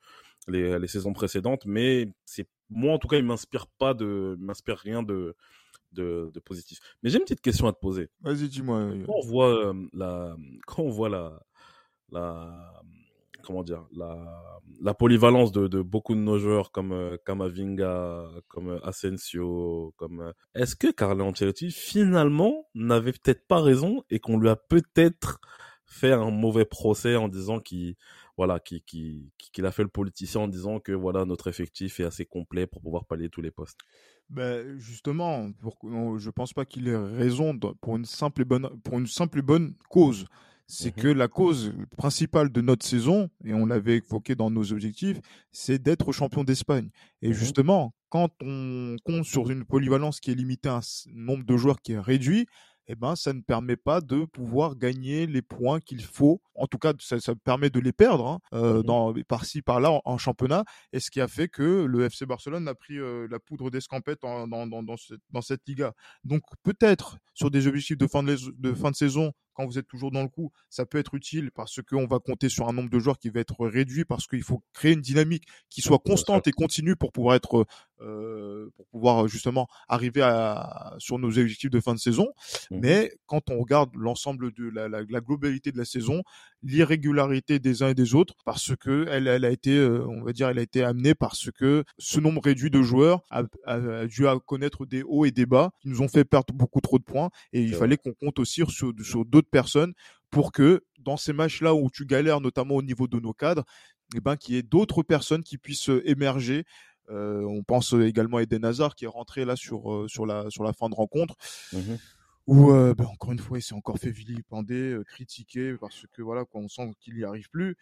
les, 0.47 0.79
les 0.79 0.87
saisons 0.89 1.13
précédentes, 1.13 1.65
mais 1.67 2.09
c'est 2.25 2.47
moi 2.71 2.95
en 2.95 2.99
tout 2.99 3.09
cas, 3.09 3.17
il 3.17 3.25
m'inspire 3.25 3.67
pas 3.79 3.95
de 3.95 4.37
m'inspire 4.39 4.77
rien 4.77 5.03
de 5.03 5.35
de, 5.93 6.31
de 6.35 6.41
positif. 6.41 6.79
Mais 7.03 7.11
j'ai 7.11 7.17
une 7.17 7.25
petite 7.25 7.41
question 7.41 7.67
à 7.67 7.73
te 7.73 7.79
poser. 7.79 8.11
Vas-y, 8.21 8.49
dis-moi. 8.49 8.91
Quand 9.07 9.15
on 9.15 9.27
voit 9.27 9.69
euh, 9.69 9.89
la 9.93 10.37
quand 10.67 10.83
on 10.83 10.91
voit 10.91 11.09
la 11.09 11.41
la 12.11 12.83
comment 13.49 13.63
dire 13.63 13.87
la, 13.97 14.61
la 14.83 14.95
polyvalence 14.95 15.53
de, 15.53 15.81
beaucoup 15.81 16.15
de 16.15 16.21
nos 16.21 16.39
joueurs 16.39 16.71
comme 16.71 16.93
euh, 16.93 17.17
Kamavinga, 17.25 18.27
comme 18.49 18.69
euh, 18.69 18.87
Asensio, 18.87 19.95
comme 19.97 20.21
euh, 20.21 20.33
est-ce 20.55 20.77
que 20.77 20.91
Carlo 20.91 21.25
Ancelotti 21.25 21.71
finalement 21.71 22.67
n'avait 22.75 23.13
peut-être 23.13 23.47
pas 23.47 23.63
raison 23.63 24.05
et 24.11 24.21
qu'on 24.21 24.39
lui 24.39 24.51
a 24.51 24.57
peut-être 24.57 25.41
fait 25.87 26.13
un 26.13 26.31
mauvais 26.31 26.67
procès 26.67 27.17
en 27.17 27.29
disant 27.29 27.61
qu'il 27.61 27.95
voilà 28.37 28.57
a 28.57 29.71
fait 29.71 29.83
le 29.83 29.89
politicien 29.89 30.43
en 30.43 30.49
disant 30.49 30.81
que 30.81 30.93
voilà 30.93 31.25
notre 31.25 31.49
effectif 31.49 31.99
est 32.01 32.05
assez 32.05 32.27
complet 32.27 32.67
pour 32.67 32.83
pouvoir 32.83 33.07
pallier 33.07 33.31
tous 33.31 33.41
les 33.41 33.51
postes? 33.51 33.79
Ben 34.29 34.79
justement, 34.79 35.51
pour, 35.53 36.19
je 36.19 36.29
pense 36.29 36.53
pas 36.53 36.67
qu'il 36.67 36.89
ait 36.89 36.97
raison 36.97 37.59
pour 37.59 37.97
une 37.97 38.05
simple 38.05 38.45
bonne 38.45 38.69
pour 38.83 38.99
une 38.99 39.07
simple 39.07 39.39
et 39.39 39.43
bonne 39.43 39.75
cause. 39.89 40.27
C'est 40.69 40.97
Mmh 40.97 41.01
que 41.01 41.09
la 41.09 41.29
cause 41.29 41.73
principale 41.97 42.53
de 42.53 42.61
notre 42.61 42.87
saison, 42.87 43.31
et 43.45 43.55
on 43.55 43.67
l'avait 43.67 43.97
évoqué 43.97 44.35
dans 44.37 44.51
nos 44.51 44.71
objectifs, 44.73 45.19
c'est 45.51 45.83
d'être 45.83 46.13
champion 46.13 46.45
d'Espagne. 46.45 46.91
Et 47.23 47.31
Mmh 47.31 47.33
justement, 47.33 47.95
quand 48.11 48.31
on 48.43 48.97
compte 49.05 49.25
sur 49.25 49.51
une 49.51 49.65
polyvalence 49.65 50.21
qui 50.21 50.31
est 50.31 50.35
limitée 50.35 50.69
à 50.69 50.77
un 50.77 50.81
nombre 51.15 51.45
de 51.45 51.57
joueurs 51.57 51.81
qui 51.81 51.93
est 51.93 51.99
réduit, 51.99 52.47
eh 52.91 52.95
ben, 52.95 53.17
ça 53.17 53.35
ne 53.35 53.43
permet 53.43 53.77
pas 53.77 54.01
de 54.01 54.25
pouvoir 54.25 54.75
gagner 54.77 55.27
les 55.27 55.43
points 55.43 55.79
qu'il 55.79 56.03
faut. 56.03 56.41
En 56.55 56.67
tout 56.67 56.79
cas, 56.79 56.95
ça, 57.01 57.21
ça 57.21 57.35
permet 57.35 57.69
de 57.69 57.81
les 57.81 57.93
perdre 57.93 58.27
hein, 58.27 58.39
euh, 58.55 58.79
Mhm. 58.79 58.83
dans, 58.85 59.15
par-ci, 59.29 59.61
par-là 59.61 59.91
en, 59.91 60.01
en 60.07 60.17
championnat. 60.17 60.65
Et 60.95 61.01
ce 61.01 61.11
qui 61.11 61.21
a 61.21 61.29
fait 61.29 61.49
que 61.49 61.85
le 61.85 62.09
FC 62.09 62.25
Barcelone 62.25 62.67
a 62.67 62.75
pris 62.75 62.99
euh, 62.99 63.29
la 63.31 63.39
poudre 63.41 63.71
d'escampette 63.71 64.21
dans, 64.23 64.47
dans, 64.49 64.67
dans, 64.83 64.97
cette, 64.97 65.21
dans 65.31 65.43
cette 65.43 65.61
Liga. 65.69 65.93
Donc 66.25 66.41
peut-être 66.63 67.19
sur 67.35 67.51
des 67.51 67.67
objectifs 67.67 67.99
de 67.99 68.07
fin 68.07 68.23
de, 68.23 68.33
lais- 68.33 68.53
de 68.57 68.73
fin 68.73 68.91
de 68.91 68.97
saison, 68.97 69.33
quand 69.59 69.67
vous 69.67 69.77
êtes 69.77 69.89
toujours 69.89 70.13
dans 70.13 70.23
le 70.23 70.29
coup, 70.29 70.53
ça 70.71 70.87
peut 70.87 70.99
être 70.99 71.17
utile 71.17 71.51
parce 71.51 71.81
qu'on 71.83 72.07
va 72.07 72.21
compter 72.21 72.49
sur 72.49 72.69
un 72.69 72.73
nombre 72.73 72.91
de 72.91 72.99
joueurs 73.01 73.19
qui 73.19 73.29
va 73.29 73.41
être 73.41 73.67
réduit 73.67 74.05
parce 74.05 74.29
qu'il 74.29 74.45
faut 74.45 74.63
créer 74.73 74.93
une 74.93 75.01
dynamique 75.01 75.49
qui 75.69 75.83
soit 75.83 75.99
constante 75.99 76.47
et 76.47 76.53
continue 76.53 76.95
pour 76.95 77.11
pouvoir 77.11 77.35
être 77.35 77.67
euh, 78.01 78.71
pour 78.77 78.87
pouvoir 78.87 79.27
justement 79.27 79.67
arriver 79.89 80.23
à, 80.23 80.95
sur 80.99 81.19
nos 81.19 81.37
objectifs 81.37 81.71
de 81.71 81.81
fin 81.81 81.93
de 81.93 81.99
saison. 81.99 82.29
Mhm. 82.71 82.79
Mais 82.81 83.13
quand 83.27 83.51
on 83.51 83.59
regarde 83.59 83.91
l'ensemble 83.97 84.53
de 84.53 84.69
la, 84.69 84.89
la, 84.89 85.03
la 85.09 85.21
globalité 85.21 85.73
de 85.73 85.79
la 85.79 85.85
saison, 85.85 86.23
l'irrégularité 86.63 87.59
des 87.59 87.83
uns 87.83 87.89
et 87.89 87.95
des 87.95 88.15
autres, 88.15 88.35
parce 88.45 88.75
que 88.77 89.07
elle, 89.09 89.29
elle 89.29 89.45
a 89.45 89.51
été, 89.51 89.77
euh, 89.77 90.05
on 90.09 90.23
va 90.23 90.33
dire, 90.33 90.49
elle 90.49 90.59
a 90.59 90.63
été 90.63 90.83
amenée 90.83 91.15
parce 91.15 91.51
que 91.51 91.85
ce 91.99 92.21
nombre 92.21 92.43
réduit 92.43 92.71
de 92.71 92.83
joueurs 92.83 93.23
a, 93.31 93.45
dû 94.07 94.27
à 94.27 94.37
connaître 94.45 94.87
des 94.87 95.03
hauts 95.03 95.25
et 95.25 95.31
des 95.31 95.47
bas 95.47 95.71
qui 95.81 95.89
nous 95.89 96.03
ont 96.03 96.09
fait 96.09 96.25
perdre 96.25 96.53
beaucoup 96.53 96.81
trop 96.81 96.99
de 96.99 97.05
points. 97.05 97.31
Et 97.53 97.63
il 97.63 97.75
fallait 97.75 97.97
qu'on 97.97 98.15
compte 98.15 98.39
aussi 98.39 98.63
sur, 98.69 98.93
sur 99.01 99.25
d'autres 99.25 99.51
personnes 99.51 99.95
pour 100.31 100.53
que 100.53 100.83
dans 100.99 101.17
ces 101.17 101.33
matchs-là 101.33 101.75
où 101.75 101.89
tu 101.91 102.05
galères, 102.05 102.41
notamment 102.41 102.75
au 102.75 102.83
niveau 102.83 103.07
de 103.09 103.19
nos 103.19 103.33
cadres, 103.33 103.65
eh 104.17 104.21
ben, 104.21 104.37
qu'il 104.37 104.55
y 104.55 104.59
ait 104.59 104.63
d'autres 104.63 105.03
personnes 105.03 105.43
qui 105.43 105.59
puissent 105.59 105.91
euh, 105.91 106.03
émerger. 106.09 106.65
Euh, 107.11 107.43
on 107.45 107.63
pense 107.63 107.95
également 107.95 108.37
à 108.37 108.43
Eden 108.43 108.65
Hazard 108.65 108.95
qui 108.95 109.07
est 109.07 109.09
rentré 109.09 109.47
là 109.47 109.57
sur, 109.57 110.05
sur, 110.09 110.27
la, 110.27 110.51
sur 110.51 110.63
la 110.63 110.75
fin 110.75 110.91
de 110.91 110.95
rencontre 110.95 111.37
Mhm. 111.73 111.99
Où 112.49 112.73
euh, 112.73 112.95
ben, 112.95 113.05
encore 113.05 113.31
une 113.31 113.39
fois 113.39 113.59
il 113.59 113.63
s'est 113.63 113.75
encore 113.75 113.99
fait 113.99 114.11
vilipender, 114.11 114.95
euh, 114.95 115.05
critiquer 115.05 115.75
parce 115.79 116.07
que 116.13 116.23
voilà 116.23 116.47
quoi, 116.47 116.63
on 116.63 116.69
sent 116.69 116.91
qu'il 116.99 117.15
n'y 117.15 117.23
arrive 117.23 117.49
plus. 117.51 117.77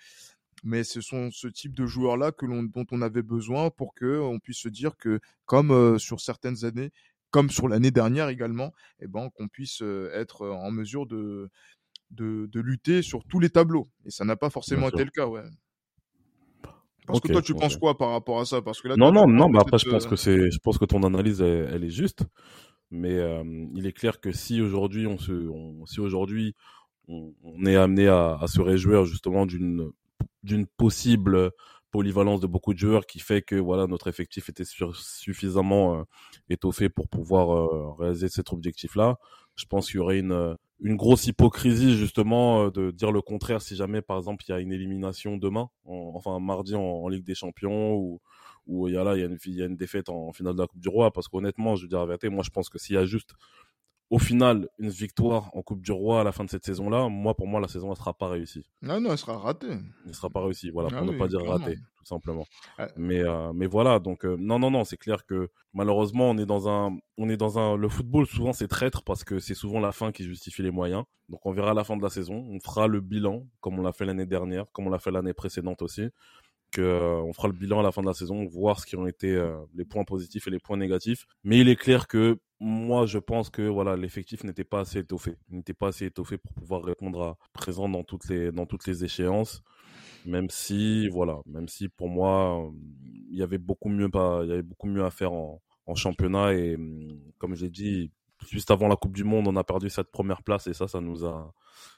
Mais 0.65 0.83
ce 0.85 1.01
sont 1.01 1.31
ce 1.31 1.47
type 1.47 1.75
de 1.75 1.87
joueurs 1.87 2.17
là 2.17 2.33
que 2.33 2.47
l'on 2.47 2.65
dont 2.65 2.85
on 2.91 3.01
avait 3.01 3.23
besoin 3.23 3.71
pour 3.71 3.95
que 3.95 4.19
on 4.19 4.41
puisse 4.41 4.59
se 4.59 4.69
dire 4.69 4.97
que 4.97 5.21
comme 5.45 5.71
euh, 5.71 5.99
sur 5.99 6.21
certaines 6.21 6.65
années, 6.65 6.91
comme 7.31 7.49
sur 7.49 7.69
l'année 7.69 7.93
dernière 7.93 8.29
également, 8.29 8.73
eh 8.99 9.07
ben 9.07 9.31
qu'on 9.31 9.47
puisse 9.47 9.83
être 10.13 10.49
en 10.49 10.73
mesure 10.73 11.07
de, 11.07 11.49
de 12.11 12.47
de 12.51 12.61
lutter 12.61 13.03
sur 13.03 13.25
tous 13.25 13.39
les 13.39 13.51
tableaux. 13.51 13.89
Et 14.05 14.11
ça 14.11 14.25
n'a 14.25 14.35
pas 14.35 14.51
forcément 14.51 14.89
été 14.89 15.05
le 15.05 15.11
cas, 15.11 15.27
ouais. 15.27 15.45
Parce 17.07 17.21
que 17.21 17.29
toi, 17.29 17.41
tu 17.41 17.55
penses 17.55 17.77
quoi 17.77 17.97
par 17.97 18.11
rapport 18.11 18.41
à 18.41 18.45
ça? 18.45 18.63
Parce 18.63 18.81
que 18.81 18.89
là, 18.89 18.97
Non, 18.97 19.13
non, 19.13 19.29
non, 19.29 19.49
mais 19.49 19.61
après, 19.61 19.73
peut-être, 19.73 19.85
je 19.85 19.91
pense 19.91 20.07
que 20.09 20.17
c'est, 20.17 20.51
je 20.51 20.59
pense 20.59 20.77
que 20.77 20.87
ton 20.87 21.05
analyse, 21.05 21.41
elle, 21.41 21.71
elle 21.73 21.85
est 21.85 21.91
juste. 21.91 22.25
Mais 22.91 23.15
euh, 23.15 23.43
il 23.75 23.87
est 23.87 23.93
clair 23.93 24.21
que 24.21 24.33
si 24.33 24.61
aujourd'hui, 24.61 25.07
on 25.07 25.19
se, 25.19 25.51
si 25.87 26.01
aujourd'hui, 26.01 26.55
on, 27.09 27.33
est 27.67 27.77
amené 27.77 28.09
à, 28.09 28.39
se 28.47 28.61
réjouir 28.61 29.05
justement 29.05 29.47
d'une, 29.47 29.91
d'une 30.43 30.67
possible 30.67 31.51
polyvalence 31.91 32.41
de 32.41 32.47
beaucoup 32.47 32.75
de 32.75 32.79
joueurs 32.79 33.07
qui 33.07 33.21
fait 33.21 33.43
que 33.43 33.55
voilà 33.55 33.87
notre 33.87 34.09
effectif 34.09 34.49
était 34.49 34.65
suffisamment 34.65 36.01
euh, 36.01 36.03
étoffé 36.51 36.89
pour 36.89 37.09
pouvoir 37.09 37.53
euh, 37.53 37.93
réaliser 37.93 38.29
cet 38.29 38.53
objectif-là. 38.53 39.19
Je 39.55 39.65
pense 39.67 39.87
qu'il 39.87 39.97
y 39.97 40.01
aurait 40.01 40.19
une 40.19 40.57
une 40.81 40.97
grosse 40.97 41.27
hypocrisie 41.27 41.97
justement 41.97 42.65
euh, 42.65 42.71
de 42.71 42.91
dire 42.91 43.13
le 43.13 43.23
contraire 43.23 43.63
si 43.63 43.77
jamais 43.77 44.03
par 44.03 44.19
exemple 44.19 44.45
il 44.47 44.51
y 44.51 44.55
a 44.55 44.61
une 44.61 44.73
élimination 44.73 45.37
demain, 45.37 45.71
en- 45.85 46.13
enfin 46.15 46.39
mardi 46.39 46.75
en, 46.75 46.83
en 46.83 47.09
Ligue 47.09 47.25
des 47.25 47.35
Champions 47.35 47.95
ou 47.95 48.21
où 48.67 48.89
il 48.89 48.95
y 48.95 48.97
a 48.97 49.05
là 49.05 49.15
il 49.17 49.21
y 49.21 49.23
a 49.23 49.27
une, 49.27 49.39
il 49.47 49.55
y 49.55 49.63
a 49.63 49.67
une 49.67 49.77
défaite 49.77 50.09
en, 50.09 50.33
finale 50.33 50.55
de 50.55 50.61
la 50.61 50.67
Coupe 50.67 50.81
du 50.81 50.89
Roi 50.89 51.11
parce 51.13 51.29
qu'honnêtement 51.29 51.77
je 51.77 51.83
veux 51.83 51.89
dire 51.89 52.01
la 52.01 52.07
vérité 52.07 52.29
moi 52.29 52.43
je 52.45 52.51
pense 52.51 52.69
que 52.69 52.79
s'il 52.79 52.95
y 52.97 52.99
a 52.99 53.05
juste 53.07 53.33
au 54.09 54.19
final 54.21 54.69
une 54.79 54.89
victoire 54.91 55.51
en 55.57 55.63
Coupe 55.63 55.83
du 55.83 55.91
Roi 55.93 56.21
à 56.21 56.25
la 56.25 56.31
fin 56.33 56.45
de 56.45 56.51
cette 56.51 56.65
saison 56.65 56.89
là 56.91 57.09
moi 57.09 57.35
pour 57.35 57.47
moi 57.49 57.61
la 57.61 57.69
saison 57.69 57.91
elle 57.91 57.97
sera 57.97 58.15
pas 58.15 58.29
réussie 58.29 58.65
Ah 58.87 59.01
non, 59.01 59.11
elle 59.11 59.19
sera 59.19 59.37
ratée. 59.37 59.79
elle 60.07 60.15
sera 60.15 60.31
pas 60.31 60.43
réussie 60.45 60.71
voilà 60.71 60.91
pour 60.91 60.99
Ah 60.99 61.05
ne 61.13 61.19
pas 61.19 61.27
dire 61.29 61.41
clairement. 61.41 61.59
ratée 61.65 61.77
tout 61.77 62.05
simplement 62.05 62.45
Ah. 62.79 62.87
mais 62.97 63.21
euh, 63.23 63.53
mais 63.53 63.67
voilà 63.67 63.99
donc 63.99 64.25
euh, 64.25 64.37
non 64.39 64.61
non 64.61 64.71
non 64.71 64.85
c'est 64.85 64.97
clair 64.97 65.27
que 65.27 65.49
malheureusement 65.73 66.31
on 66.31 66.39
est 66.39 66.47
dans 66.47 66.69
un 66.69 66.97
on 67.19 67.29
est 67.29 67.37
dans 67.37 67.59
un 67.59 67.77
le 67.77 67.89
football 67.89 68.27
souvent 68.27 68.53
c'est 68.53 68.69
traître 68.69 69.03
parce 69.03 69.25
que 69.25 69.41
c'est 69.41 69.55
souvent 69.55 69.81
la 69.81 69.91
fin 69.91 70.13
qui 70.13 70.23
justifie 70.23 70.63
les 70.63 70.71
moyens 70.71 71.03
donc 71.29 71.45
on 71.45 71.53
verra 71.53 71.73
à 71.73 71.75
la 71.75 71.83
fin 71.83 71.97
de 71.97 72.03
la 72.03 72.11
saison 72.11 72.47
on 72.49 72.61
fera 72.61 72.87
le 72.87 73.01
bilan 73.01 73.45
comme 73.61 73.77
on 73.81 73.83
l'a 73.83 73.93
fait 73.93 74.05
l'année 74.05 74.27
dernière 74.27 74.67
comme 74.71 74.87
on 74.87 74.91
l'a 74.91 75.01
fait 75.01 75.11
l'année 75.11 75.35
précédente 75.35 75.83
aussi 75.83 76.09
que 76.71 76.81
euh, 76.81 77.33
fera 77.33 77.49
le 77.49 77.55
bilan 77.55 77.81
à 77.81 77.83
la 77.83 77.93
fin 77.93 78.03
de 78.03 78.07
la 78.07 78.15
saison 78.15 78.45
voir 78.47 78.81
ce 78.81 78.87
qui 78.87 78.97
ont 78.97 79.07
été 79.07 79.35
euh, 79.35 79.57
les 79.75 79.85
points 79.85 80.05
positifs 80.05 80.47
et 80.47 80.51
les 80.51 80.59
points 80.59 80.77
négatifs. 80.77 81.27
Mais 81.45 81.59
il 81.59 81.69
est 81.69 81.77
clair 81.77 82.07
que 82.09 82.39
moi 82.61 83.07
je 83.07 83.19
pense 83.19 83.51
que 83.51 83.63
voilà 83.63 83.97
l'effectif 83.97 84.45
n'était 84.45 84.65
pas 84.65 84.81
assez 84.81 85.01
étoffé. 85.01 85.37
Il 85.51 85.57
n'était 85.57 85.75
pas 85.75 85.89
assez 85.89 86.07
étoffé 86.07 86.39
pour 86.39 86.53
pouvoir 86.53 86.83
répondre 86.83 87.23
à 87.23 87.39
présent 87.53 87.89
dans 87.89 88.05
toutes 88.05 88.29
les 88.29 88.53
dans 88.53 88.67
toutes 88.67 88.87
les 88.87 89.05
échéances. 89.05 89.63
Même 90.25 90.51
si 90.51 91.09
voilà 91.09 91.39
même 91.47 91.69
si 91.69 91.89
pour 91.89 92.09
moi 92.09 92.67
euh, 92.67 92.71
il 93.31 93.37
y 93.37 93.43
avait 93.43 93.59
beaucoup 93.59 93.89
mieux 93.89 94.09
pas 94.09 94.41
il 94.45 94.51
y 94.51 94.53
avait 94.53 94.63
beaucoup 94.63 94.89
mieux 94.89 95.05
à 95.05 95.11
faire 95.11 95.33
en, 95.33 95.63
en 95.87 95.95
championnat. 95.95 96.55
Et 96.55 96.77
hum, 96.77 97.21
comme 97.39 97.55
j'ai 97.55 97.71
dit 97.71 98.11
juste 98.51 98.71
avant 98.71 98.89
la 98.89 98.97
Coupe 98.97 99.15
du 99.15 99.25
Monde 99.25 99.49
on 99.49 99.57
a 99.57 99.65
perdu 99.65 99.91
cette 99.91 100.11
première 100.11 100.43
place 100.43 100.67
et 100.67 100.75
ça 100.75 100.89
ça 100.89 101.01
nous 101.01 101.25
a 101.25 101.53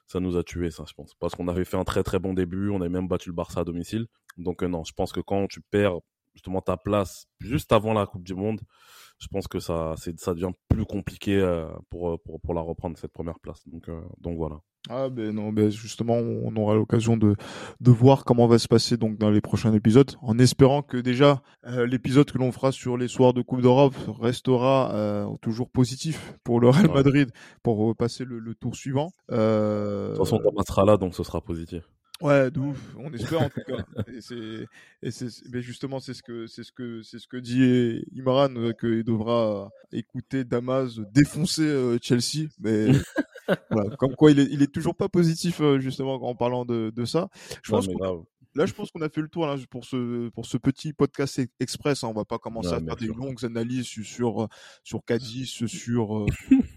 ça 0.07 0.20
nous 0.20 0.37
a 0.37 0.44
tué 0.44 0.70
ça 0.70 0.85
je 0.87 0.94
pense. 0.94 1.14
Parce 1.14 1.35
qu'on 1.35 1.48
avait 1.48 1.64
fait 1.64 1.77
un 1.77 1.85
très 1.85 2.03
très 2.03 2.18
bon 2.18 2.35
début 2.35 2.70
on 2.70 2.81
avait 2.81 2.88
même 2.88 3.09
battu 3.09 3.31
le 3.31 3.35
Barça 3.35 3.61
à 3.61 3.64
domicile. 3.64 4.07
Donc 4.37 4.62
euh, 4.62 4.68
non 4.68 4.85
je 4.85 4.92
pense 4.92 5.12
que 5.12 5.20
quand 5.20 5.46
tu 5.48 5.61
perds 5.61 5.98
justement 6.38 6.61
ta 6.62 6.77
place 6.77 7.27
juste 7.40 7.72
avant 7.72 7.92
la 7.92 8.07
Coupe 8.07 8.22
du 8.24 8.35
Monde 8.35 8.61
je 9.18 9.27
pense 9.27 9.48
que 9.48 9.59
ça 9.59 9.94
c'est 9.96 10.18
ça 10.20 10.33
devient 10.33 10.53
plus 10.68 10.85
compliqué 10.85 11.37
euh, 11.37 11.66
pour, 11.90 12.20
pour 12.22 12.40
pour 12.40 12.55
la 12.55 12.61
reprendre 12.61 12.96
cette 12.96 13.12
première 13.12 13.40
place 13.40 13.61
donc 13.66 13.88
euh, 13.88 14.01
donc 14.20 14.37
voilà 14.37 14.59
Ah 14.88 15.09
ben 15.11 15.35
non, 15.35 15.53
ben 15.53 15.68
justement, 15.70 16.14
on 16.48 16.55
aura 16.57 16.74
l'occasion 16.74 17.16
de, 17.16 17.35
de 17.81 17.90
voir 17.90 18.24
comment 18.24 18.46
va 18.46 18.59
se 18.59 18.68
passer 18.68 18.96
donc 18.96 19.18
dans 19.18 19.29
les 19.31 19.40
prochains 19.40 19.74
épisodes, 19.74 20.12
en 20.22 20.38
espérant 20.38 20.83
que 20.83 20.96
déjà 21.03 21.42
euh, 21.66 21.85
l'épisode 21.92 22.31
que 22.31 22.38
l'on 22.38 22.53
fera 22.53 22.70
sur 22.72 22.96
les 22.96 23.09
soirs 23.09 23.35
de 23.35 23.42
Coupe 23.42 23.61
d'Europe 23.61 23.96
restera 24.20 24.94
euh, 24.94 25.27
toujours 25.42 25.68
positif 25.68 26.16
pour 26.44 26.61
le 26.61 26.68
Real 26.70 26.87
Ouais. 26.87 26.94
Madrid 26.94 27.29
pour 27.64 27.90
euh, 27.90 27.94
passer 27.94 28.24
le, 28.24 28.38
le 28.38 28.55
tour 28.55 28.77
suivant. 28.77 29.11
Euh, 29.33 30.12
de 30.12 30.16
toute 30.16 30.24
façon 30.27 30.38
Thomas 30.38 30.62
sera 30.66 30.85
là 30.85 30.96
donc 30.96 31.14
ce 31.14 31.24
sera 31.24 31.40
positif 31.40 31.83
Ouais, 32.20 32.50
de 32.50 32.59
ouf. 32.59 32.78
On 32.98 33.12
espère 33.12 33.42
en 33.42 33.48
tout 33.48 33.61
cas. 33.66 33.76
Et 34.12 34.20
c'est, 34.20 34.66
et 35.02 35.11
c'est, 35.12 35.28
mais 35.52 35.62
justement, 35.62 36.00
c'est 36.00 36.14
ce 36.14 36.22
que, 36.22 36.46
c'est 36.48 36.64
ce 36.64 36.72
que, 36.72 37.00
c'est 37.02 37.18
ce 37.20 37.28
que 37.28 37.37
dit 37.37 38.02
Imran 38.16 38.54
euh, 38.57 38.72
qu'il 38.72 39.04
devra 39.04 39.70
écouter 39.92 40.42
Damas 40.44 40.98
défoncer 41.14 41.62
euh, 41.62 41.96
Chelsea. 42.02 42.48
Mais 42.59 42.88
voilà, 43.70 43.94
comme 43.96 44.16
quoi 44.16 44.33
il 44.33 44.40
est, 44.40 44.48
il 44.50 44.62
est 44.62 44.72
toujours 44.72 44.96
pas 44.96 45.09
positif 45.09 45.61
euh, 45.61 45.78
justement 45.78 46.14
en 46.14 46.35
parlant 46.35 46.64
de, 46.64 46.90
de 46.94 47.04
ça. 47.04 47.28
Je 47.62 47.70
Non, 47.72 47.78
pense 47.78 47.88
là, 48.54 48.66
je 48.66 48.72
pense 48.74 48.90
qu'on 48.90 49.02
a 49.02 49.09
fait 49.09 49.20
le 49.20 49.28
tour 49.28 49.46
là, 49.46 49.54
pour 49.70 49.85
ce, 49.85 50.28
pour 50.31 50.44
ce 50.46 50.57
petit 50.57 50.92
podcast 50.92 51.40
express. 51.61 52.02
hein. 52.02 52.09
On 52.09 52.14
va 52.14 52.24
pas 52.24 52.38
commencer 52.38 52.72
à 52.72 52.81
faire 52.81 52.96
des 52.96 53.07
longues 53.07 53.44
analyses 53.44 53.87
sur, 53.87 54.04
sur, 54.04 54.42
euh, 54.42 54.48
sur 54.83 55.04
Cadiz, 55.04 55.46
sur, 55.66 56.18
euh, 56.18 56.26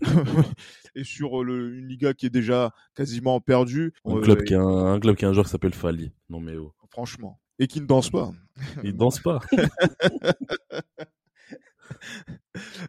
et 0.95 1.03
sur 1.03 1.41
euh, 1.41 1.43
le, 1.43 1.75
une 1.77 1.87
Liga 1.87 2.13
qui 2.13 2.25
est 2.25 2.29
déjà 2.31 2.71
quasiment 2.95 3.39
perdue. 3.39 3.93
Un 4.05 4.17
Euh, 4.17 4.21
club 4.21 4.43
qui 4.43 4.53
a 4.55 4.61
un, 4.61 4.93
un 4.93 4.99
club 4.99 5.15
qui 5.15 5.25
a 5.25 5.29
un 5.29 5.33
joueur 5.33 5.45
qui 5.45 5.51
s'appelle 5.51 5.73
Fali. 5.73 6.11
Non 6.29 6.39
mais 6.39 6.55
oh. 6.57 6.73
franchement. 6.89 7.39
Et 7.59 7.67
qui 7.67 7.79
ne 7.81 7.85
danse 7.85 8.09
pas. 8.09 8.31
Il 8.83 8.93
danse 8.95 9.19
pas. 9.19 9.39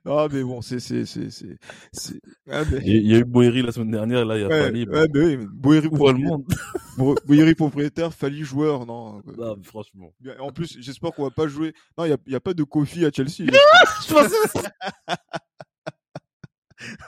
Ah, 0.05 0.27
mais 0.33 0.43
bon, 0.43 0.61
c'est, 0.61 0.81
c'est, 0.81 1.05
c'est, 1.07 1.29
c'est, 1.31 2.21
ah, 2.51 2.63
mais- 2.71 2.81
Il 2.85 3.07
y 3.07 3.15
a- 3.15 3.19
eu 3.19 3.25
Boeri 3.25 3.63
la 3.63 3.71
semaine 3.73 3.91
dernière, 3.93 4.25
là 4.25 4.37
il 4.37 4.41
y 4.43 4.45
a 4.45 4.49
Ouais, 4.49 4.63
Fali. 4.65 4.89
ouais, 4.89 5.07
mais 5.13 5.21
oui, 5.37 5.47
Boeri 5.53 5.87
Ouvre 5.87 6.13
le 6.13 6.19
monde? 6.19 6.45
Bo- 6.99 7.15
Boeri 7.27 7.55
propriétaire, 7.55 8.13
Fali 8.13 8.43
joueur, 8.43 8.85
non. 8.87 9.23
Non, 9.39 9.57
mais 9.57 9.63
franchement. 9.65 10.13
En 10.41 10.51
plus, 10.51 10.77
j'espère 10.81 11.13
qu'on 11.13 11.25
va 11.25 11.31
pas 11.31 11.47
jouer. 11.47 11.73
Non, 11.97 12.05
il 12.05 12.11
y 12.11 12.13
a, 12.13 12.17
il 12.27 12.33
y 12.33 12.37
a 12.37 12.41
pas 12.41 12.55
de 12.55 12.63
Kofi 12.65 13.05
à 13.05 13.11
Chelsea. 13.13 13.47
Je 13.47 14.13
pensais- 14.13 14.69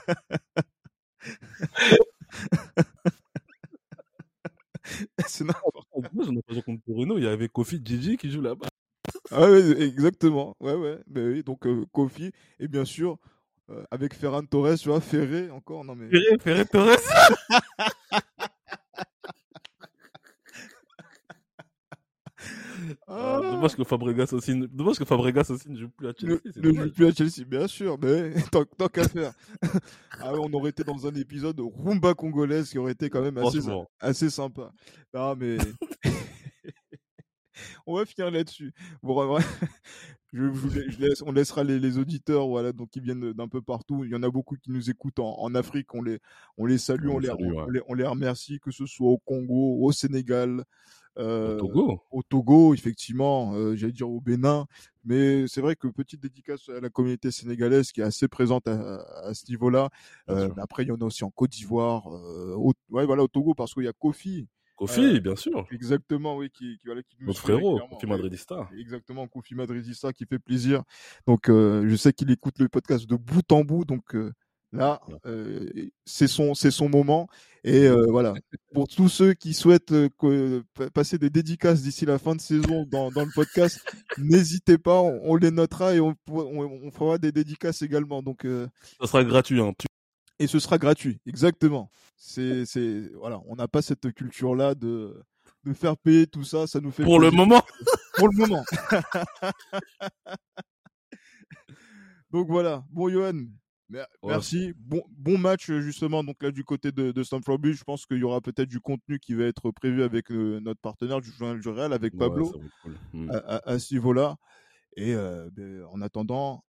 c'est 5.27 5.43
n'importe 5.43 5.87
Moi, 6.13 6.25
j'en 6.25 6.35
ai 6.35 6.41
pas 6.41 6.53
joué 6.53 6.61
contre 6.63 6.83
Torino, 6.85 7.17
il 7.17 7.23
y 7.23 7.27
avait 7.27 7.49
Kofi 7.49 7.81
Gigi 7.83 8.17
qui 8.17 8.31
joue 8.31 8.41
là-bas. 8.41 8.67
Ah 9.31 9.49
ouais, 9.49 9.81
exactement. 9.81 10.55
Ouais, 10.59 10.73
ouais. 10.75 10.99
Ben 11.07 11.31
oui, 11.31 11.43
donc 11.43 11.65
euh, 11.67 11.85
Kofi 11.91 12.31
et 12.59 12.67
bien 12.67 12.85
sûr 12.85 13.17
euh, 13.69 13.83
avec 13.91 14.13
Ferran 14.13 14.43
Torres, 14.45 14.77
tu 14.79 14.89
vois, 14.89 15.01
Ferré 15.01 15.49
encore. 15.51 15.83
Non 15.85 15.95
mais. 15.95 16.09
Ferré, 16.09 16.37
Ferré 16.39 16.65
Torres. 16.65 16.97
Ah, 23.07 23.35
Ah, 23.43 23.51
dommage 23.51 23.75
que 23.75 23.83
Fabregas 23.83 24.33
aussi, 24.33 24.67
dommage 24.67 24.97
que 24.97 25.05
Fabregas 25.05 25.47
aussi 25.49 25.69
ne 25.69 25.77
joue 25.77 25.89
plus 25.89 26.07
à 26.07 26.13
Chelsea. 26.17 26.39
Ne, 26.55 26.73
joue 26.73 26.91
plus 26.91 27.07
à 27.07 27.11
Chelsea, 27.11 27.45
bien 27.45 27.67
sûr, 27.67 27.97
mais 28.01 28.33
tant, 28.51 28.65
tant 28.65 28.87
qu'à 28.87 29.07
faire. 29.07 29.31
ah 30.19 30.33
on 30.33 30.51
aurait 30.53 30.71
été 30.71 30.83
dans 30.83 31.05
un 31.05 31.13
épisode 31.13 31.59
rumba 31.59 32.13
congolaise 32.15 32.69
qui 32.69 32.77
aurait 32.77 32.93
été 32.93 33.09
quand 33.09 33.21
même 33.21 33.37
assez, 33.37 33.59
assez 33.99 34.29
sympa. 34.29 34.71
Non, 35.13 35.35
mais 35.35 35.57
on 37.85 37.95
va 37.95 38.05
finir 38.05 38.31
là-dessus. 38.31 38.73
Bon, 39.03 39.37
je, 40.33 41.23
on 41.23 41.31
laissera 41.31 41.63
les, 41.63 41.97
auditeurs, 41.97 42.47
voilà, 42.47 42.73
donc 42.73 42.89
qui 42.89 42.99
viennent 42.99 43.33
d'un 43.33 43.47
peu 43.47 43.61
partout. 43.61 44.03
Il 44.03 44.11
y 44.11 44.15
en 44.15 44.23
a 44.23 44.29
beaucoup 44.29 44.55
qui 44.55 44.71
nous 44.71 44.89
écoutent 44.89 45.19
en, 45.19 45.53
Afrique. 45.55 45.93
On 45.93 46.01
les, 46.01 46.19
on 46.57 46.65
les 46.65 46.77
salue, 46.77 47.07
on, 47.07 47.19
les, 47.19 47.29
on, 47.87 47.93
les, 47.93 48.05
remercie, 48.05 48.59
que 48.59 48.71
ce 48.71 48.85
soit 48.85 49.07
au 49.09 49.17
Congo, 49.19 49.77
au 49.81 49.91
Sénégal, 49.91 50.59
euh, 50.59 50.63
au 51.17 51.57
Togo. 51.57 52.01
Au 52.11 52.23
Togo, 52.23 52.73
effectivement, 52.73 53.53
euh, 53.53 53.75
j'allais 53.75 53.93
dire 53.93 54.09
au 54.09 54.21
Bénin. 54.21 54.65
Mais 55.03 55.47
c'est 55.47 55.61
vrai 55.61 55.75
que 55.75 55.87
petite 55.87 56.19
dédicace 56.19 56.69
à 56.69 56.79
la 56.79 56.89
communauté 56.89 57.29
sénégalaise 57.29 57.91
qui 57.91 58.01
est 58.01 58.03
assez 58.03 58.27
présente 58.27 58.67
à, 58.67 59.33
ce 59.33 59.47
niveau-là. 59.49 59.89
Euh, 60.29 60.49
après, 60.57 60.83
il 60.83 60.87
y 60.87 60.91
en 60.91 60.95
a 60.95 61.05
aussi 61.05 61.23
en 61.23 61.29
Côte 61.29 61.51
d'Ivoire, 61.51 62.07
au, 62.07 62.73
ouais, 62.89 63.05
voilà, 63.05 63.23
au 63.23 63.27
Togo, 63.27 63.53
parce 63.53 63.73
qu'il 63.73 63.83
y 63.83 63.87
a 63.87 63.93
Kofi 63.93 64.47
Kofi, 64.75 65.01
euh, 65.01 65.19
bien 65.19 65.35
sûr. 65.35 65.65
Exactement, 65.71 66.37
oui, 66.37 66.49
qui, 66.49 66.77
qui, 66.79 66.85
voilà, 66.85 67.01
qui 67.01 67.15
Notre 67.21 67.39
frérot, 67.39 67.79
Kofi 67.89 68.07
Madridista. 68.07 68.69
Exactement, 68.77 69.27
Kofi 69.27 69.55
Madridista 69.55 70.11
qui 70.11 70.25
fait 70.25 70.39
plaisir. 70.39 70.83
Donc, 71.27 71.49
euh, 71.49 71.87
je 71.87 71.95
sais 71.95 72.11
qu'il 72.13 72.29
écoute 72.31 72.59
le 72.59 72.67
podcast 72.67 73.07
de 73.07 73.15
bout 73.15 73.49
en 73.51 73.63
bout, 73.63 73.85
donc 73.85 74.15
euh, 74.15 74.33
là, 74.75 75.01
c'est 76.05 76.27
son, 76.27 76.53
c'est 76.53 76.71
son 76.71 76.89
moment. 76.89 77.27
Et 77.63 77.89
voilà, 78.09 78.33
pour 78.73 78.87
tous 78.87 79.09
ceux 79.09 79.33
qui 79.33 79.53
souhaitent 79.53 79.93
passer 80.93 81.17
des 81.17 81.29
dédicaces 81.29 81.81
d'ici 81.81 82.05
la 82.05 82.19
fin 82.19 82.35
de 82.35 82.41
saison 82.41 82.85
dans, 82.87 83.11
dans 83.11 83.25
le 83.25 83.31
podcast, 83.33 83.79
n'hésitez 84.17 84.77
pas, 84.77 85.01
on, 85.01 85.35
les 85.35 85.51
notera 85.51 85.95
et 85.95 85.99
on, 85.99 86.15
on, 86.27 86.91
fera 86.91 87.17
des 87.17 87.31
dédicaces 87.31 87.81
également. 87.81 88.21
Donc, 88.21 88.45
ça 88.99 89.07
sera 89.07 89.23
gratuit. 89.23 89.61
Hein 89.61 89.73
et 90.39 90.47
ce 90.47 90.59
sera 90.59 90.77
gratuit. 90.77 91.19
Exactement. 91.25 91.91
C'est, 92.17 92.65
c'est, 92.65 93.09
voilà, 93.15 93.41
on 93.47 93.55
n'a 93.55 93.67
pas 93.67 93.81
cette 93.81 94.13
culture-là 94.13 94.75
de, 94.75 95.21
de 95.63 95.73
faire 95.73 95.97
payer 95.97 96.27
tout 96.27 96.43
ça. 96.43 96.67
Ça 96.67 96.79
nous 96.79 96.91
fait 96.91 97.03
pour 97.03 97.19
le 97.19 97.31
moment. 97.31 97.63
pour 98.15 98.29
le 98.29 98.37
moment. 98.37 98.63
donc 102.31 102.47
voilà. 102.47 102.83
Bon, 102.91 103.09
Johan. 103.09 103.45
Merci. 104.23 104.73
Bon, 104.77 105.03
bon 105.11 105.37
match 105.37 105.71
justement. 105.71 106.23
Donc 106.23 106.41
là 106.41 106.51
du 106.51 106.63
côté 106.63 106.91
de, 106.91 107.11
de 107.11 107.23
Stamford 107.23 107.59
Bridge, 107.59 107.77
je 107.77 107.83
pense 107.83 108.05
qu'il 108.05 108.17
y 108.17 108.23
aura 108.23 108.41
peut-être 108.41 108.69
du 108.69 108.79
contenu 108.79 109.19
qui 109.19 109.33
va 109.33 109.45
être 109.45 109.71
prévu 109.71 110.03
avec 110.03 110.31
euh, 110.31 110.59
notre 110.61 110.81
partenaire 110.81 111.21
du 111.21 111.31
journal 111.31 111.59
du 111.59 111.69
Real, 111.69 111.93
avec 111.93 112.17
Pablo, 112.17 112.53
hmm. 113.13 113.31
à, 113.31 113.79
ce 113.79 113.93
niveau-là. 113.93 114.35
Et 114.97 115.13
ben, 115.13 115.83
en 115.91 116.01
attendant, 116.01 116.63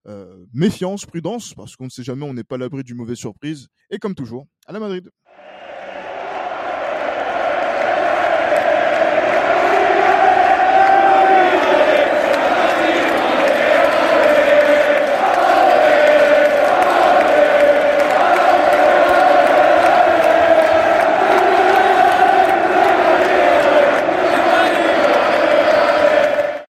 méfiance, 0.53 1.07
prudence, 1.07 1.55
parce 1.55 1.77
qu'on 1.77 1.85
ne 1.85 1.91
sait 1.91 2.03
jamais, 2.03 2.25
on 2.25 2.35
n'est 2.35 2.45
pas 2.45 2.57
à 2.57 2.59
l'abri 2.59 2.83
d'une 2.83 2.97
mauvaise 2.97 3.19
surprise. 3.19 3.69
Et 3.91 3.99
comme 3.99 4.15
toujours, 4.15 4.47
à 4.67 4.73
la 4.73 4.81
Madrid. 4.81 5.11